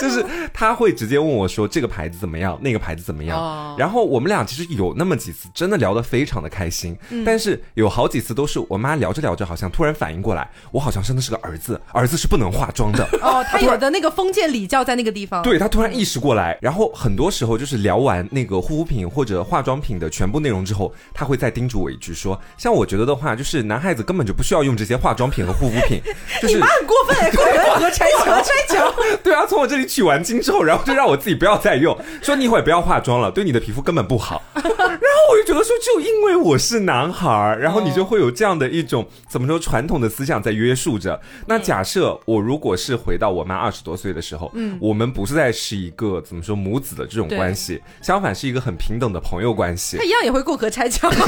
[0.00, 3.38] 就是他会直接问我说这个牌子怎么样，那个牌子怎么样。
[3.38, 13.04] 哦然后我们俩其实有那么几次真的聊得非常的开心，但是有好几次都是我妈聊着聊着，好像突然反应过来，我好像生的是个儿子，儿子是不能化妆的。
[13.20, 15.42] 哦，他有的那个封建礼教在那个地方。
[15.42, 26.00] 对他突然意识过来，然后很多时候就是聊完那个护肤品或者化妆品的全部内容之后，他会再叮嘱我一句说，像我觉得的话，就是男孩子根本就不需要用这些化妆品和护肤品，
[26.40, 28.94] 就是你妈很过分哎，过人和拆桥，拆桥。
[29.22, 34.42] 对啊，从我这里取完经之后，然后就让我自己不要再用，说你一会儿不要化妆了，对你的皮肤根本不好。
[34.54, 41.20] 然后我就觉得说，就因为我是男孩儿，然后你就会有这样的一种怎么说传统的思想在约束着。
[41.46, 50.04] 那假设我如果是回到我妈二十多岁的时候，嗯，我们不是在是一个怎么说母子的这种关系，相反是一个很平等的朋友关系他。
[50.04, 51.24] 一样也会过河拆桥， 就跟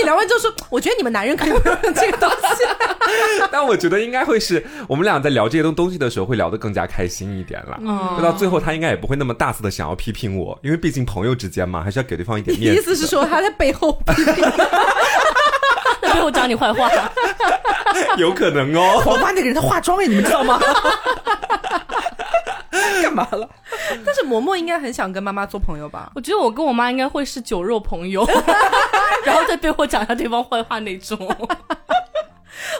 [0.00, 2.64] 你聊完之后说，我觉得你们男人可以不用用这个东西。
[3.52, 7.78] 但我觉得应该会是我们俩在聊这些东东西的时候会聊得更加开心一点啦。
[7.80, 12.80] 嗯就到最后他应该也不会那么大肆的想要批评我，因为毕竟朋友之间嘛，还是要给对方一点面子。
[12.80, 14.42] 意思是说他在背后批评，在
[16.16, 16.90] 背后讲你坏话。
[18.16, 19.02] 有可能哦。
[19.06, 20.58] 我妈那个人她化妆哎，你们知道吗？
[23.02, 23.48] 干嘛了？
[24.04, 26.10] 但是嬷嬷应该很想跟妈妈做朋友吧？
[26.14, 28.26] 我觉得我跟我妈应该会是酒肉朋友，
[29.24, 31.18] 然后在背后讲一下对方坏话那种。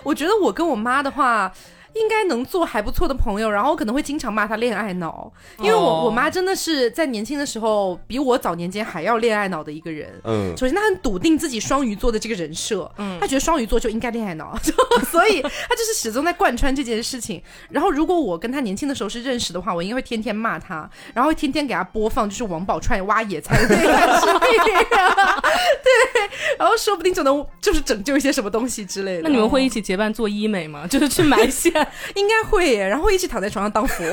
[0.03, 1.53] 我觉得我跟我妈的话。
[2.01, 10.09] 应该能做还不错的朋友，然后我可能会经常骂他恋爱脑，因为我、哦我妈真的是在年轻的时候比我早年间还要恋爱脑的一个人。
[10.25, 14.73] 嗯，首先，她很笃定自己双鱼座的这个人设，嗯，她觉得双鱼座就应该恋爱脑，就
[15.11, 17.43] 所以她就是始终在贯穿这件事情。
[17.71, 24.41] 然后，如果我跟她年轻的时候是认识的话，我应该会天天骂她，然后会天天给她播放就是王宝钏挖野菜的那段视频，
[25.83, 25.91] 对，
[26.59, 29.23] 然后说不定就能就是拯救一些什么东西之类的。
[29.23, 30.87] 那你们会一起结伴做医美吗？
[30.87, 31.73] 就是去埋线，
[32.15, 34.05] 应该会耶，然后一起躺在床上当佛。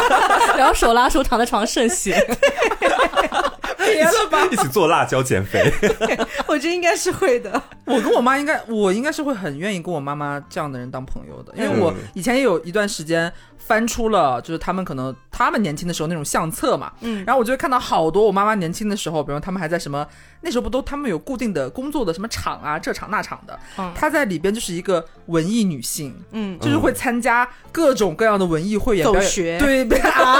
[0.56, 2.20] 然后手拉手躺在床上圣贤。
[3.84, 5.72] 别了吧， 一起做辣椒减肥。
[6.46, 7.62] 我觉得应该是会的。
[7.84, 17.24] 我跟我妈应该，我应该是会很愿意跟我妈妈这样的人当朋友的，因为我嗯以前也有一段时间翻出了，就是他们可能他们年轻的时候那种相册嘛，嗯。
[17.26, 20.06] 然后我就会看到好多我妈妈年轻的时候，比如他们还在什么
[20.42, 23.92] 那时候不都他们有固定的工作的什么厂啊，这厂那厂的，嗯。
[23.94, 29.58] 她在里边就是一个文艺女性，嗯，就是会参加各种各样的文艺汇演，表演走学。
[29.58, 30.38] 对啊，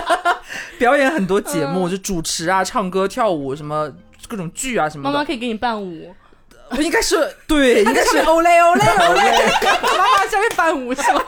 [0.78, 3.90] 表演很多节目，就主持啊、唱歌、跳舞什么
[4.28, 5.12] 各种剧啊什么的。
[5.12, 6.14] 妈妈可以给你伴舞，
[6.78, 9.20] 应该是对，应该是欧嘞欧嘞欧嘞，
[9.96, 11.22] 妈妈下面伴舞是吗？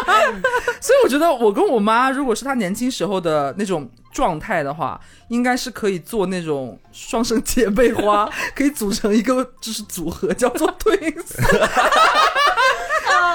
[0.80, 11.36] 所以我觉得我跟我妈，如果是她年轻时候的那种状态的话，应该是可以做那种双生姐妹花， 可以组成一个就是组合，叫做 twins。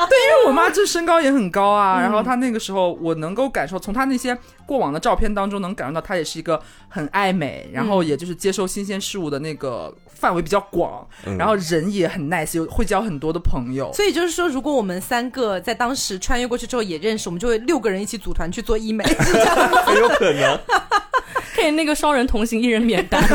[0.09, 13.91] 对，因为我妈这身高也很高啊，然后她那个时候我能够感受，从她那些过往的照片当中能感受到，她也是一个很爱美，然后也就是接受新鲜事物的那个范围比较广，嗯然后人也很 nice，有会交很多的朋友。
[13.93, 19.82] 所以就是说，如果我们三个在当时穿越过去之后也认识，我们就会六个人一起组团去做医美，是这样吗？
[19.86, 20.59] 很有可能。
[21.55, 23.22] 可以那个双人同行，一人免单。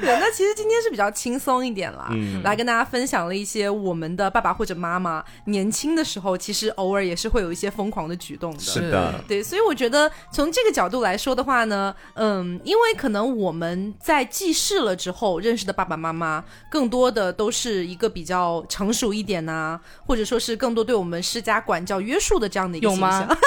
[0.00, 8.60] 对，那其实今天是比较轻松一点啦，嗯来跟大家分享了一些我们的爸爸或者妈妈年轻的时候，其实偶尔也是会有一些疯狂的举动的。
[8.60, 23.36] 是的，对，所以我觉得从这个角度来说的话呢，嗯，因为可能我们在记事了之后认识的爸爸妈妈，更多的都是一个比较成熟一点呐、或者说是更多对我们施加管教约束的这样的一个有形象吗。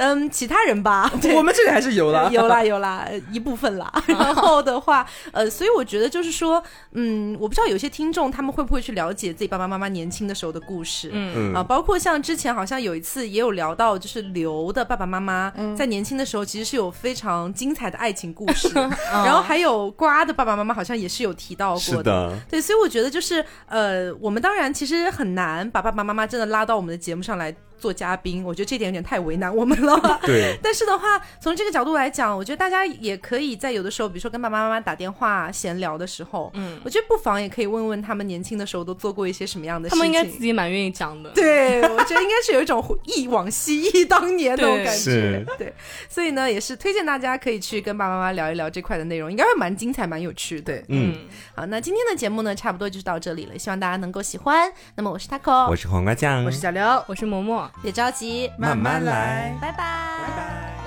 [0.00, 3.92] 嗯，其他人吧，对 我们这里还是有啦，有 啦有啦，呃一部分啦。
[4.08, 11.54] 然后的话，呃，所以我觉得就是说，嗯，我不知道有些听众他们会不会去了解自己爸爸妈妈年轻的时候的故事，嗯，嗯。
[11.54, 18.70] 啊，包括像之前好像有一次也有聊到，就是刘的爸爸妈妈在年轻的时候其实是有非常精彩的爱情故事，
[19.10, 29.98] 然后还有瓜的爸爸妈妈好像也是有提到过是的，对，所以我觉得就是呃，我们当然其实很难把爸爸妈妈真的拉到我们的节目上来做嘉宾，我觉得这点有点太为难我们了。
[30.22, 39.98] 对， 但是的话，从这个角度来讲，我觉得大家也可以在有的时候，比如说跟爸爸妈妈打电话闲聊的时候，嗯，我觉得不妨也可以问问他们年轻的时候都做过一些什么样的事情。
[39.98, 41.30] 他们应该自己蛮愿意讲的。
[41.30, 45.46] 对，我觉得应该是有一种忆往昔、忆当年那种感觉 是。
[45.58, 45.72] 对，
[46.08, 50.62] 所以呢，也是推荐大家可以去跟爸爸妈妈聊一聊这块的内容，应该会蛮精彩、蛮有趣的。
[50.62, 51.16] 对嗯，
[51.54, 54.70] 好，那今天的节目呢，差不多就是到这里了，希望大家能够喜欢。
[54.96, 57.69] 那么我是 taco，我是黄瓜酱，我是小刘，我是嬷嬷。
[57.82, 59.76] 别着急，慢慢来拜拜。
[59.76, 60.79] 拜拜。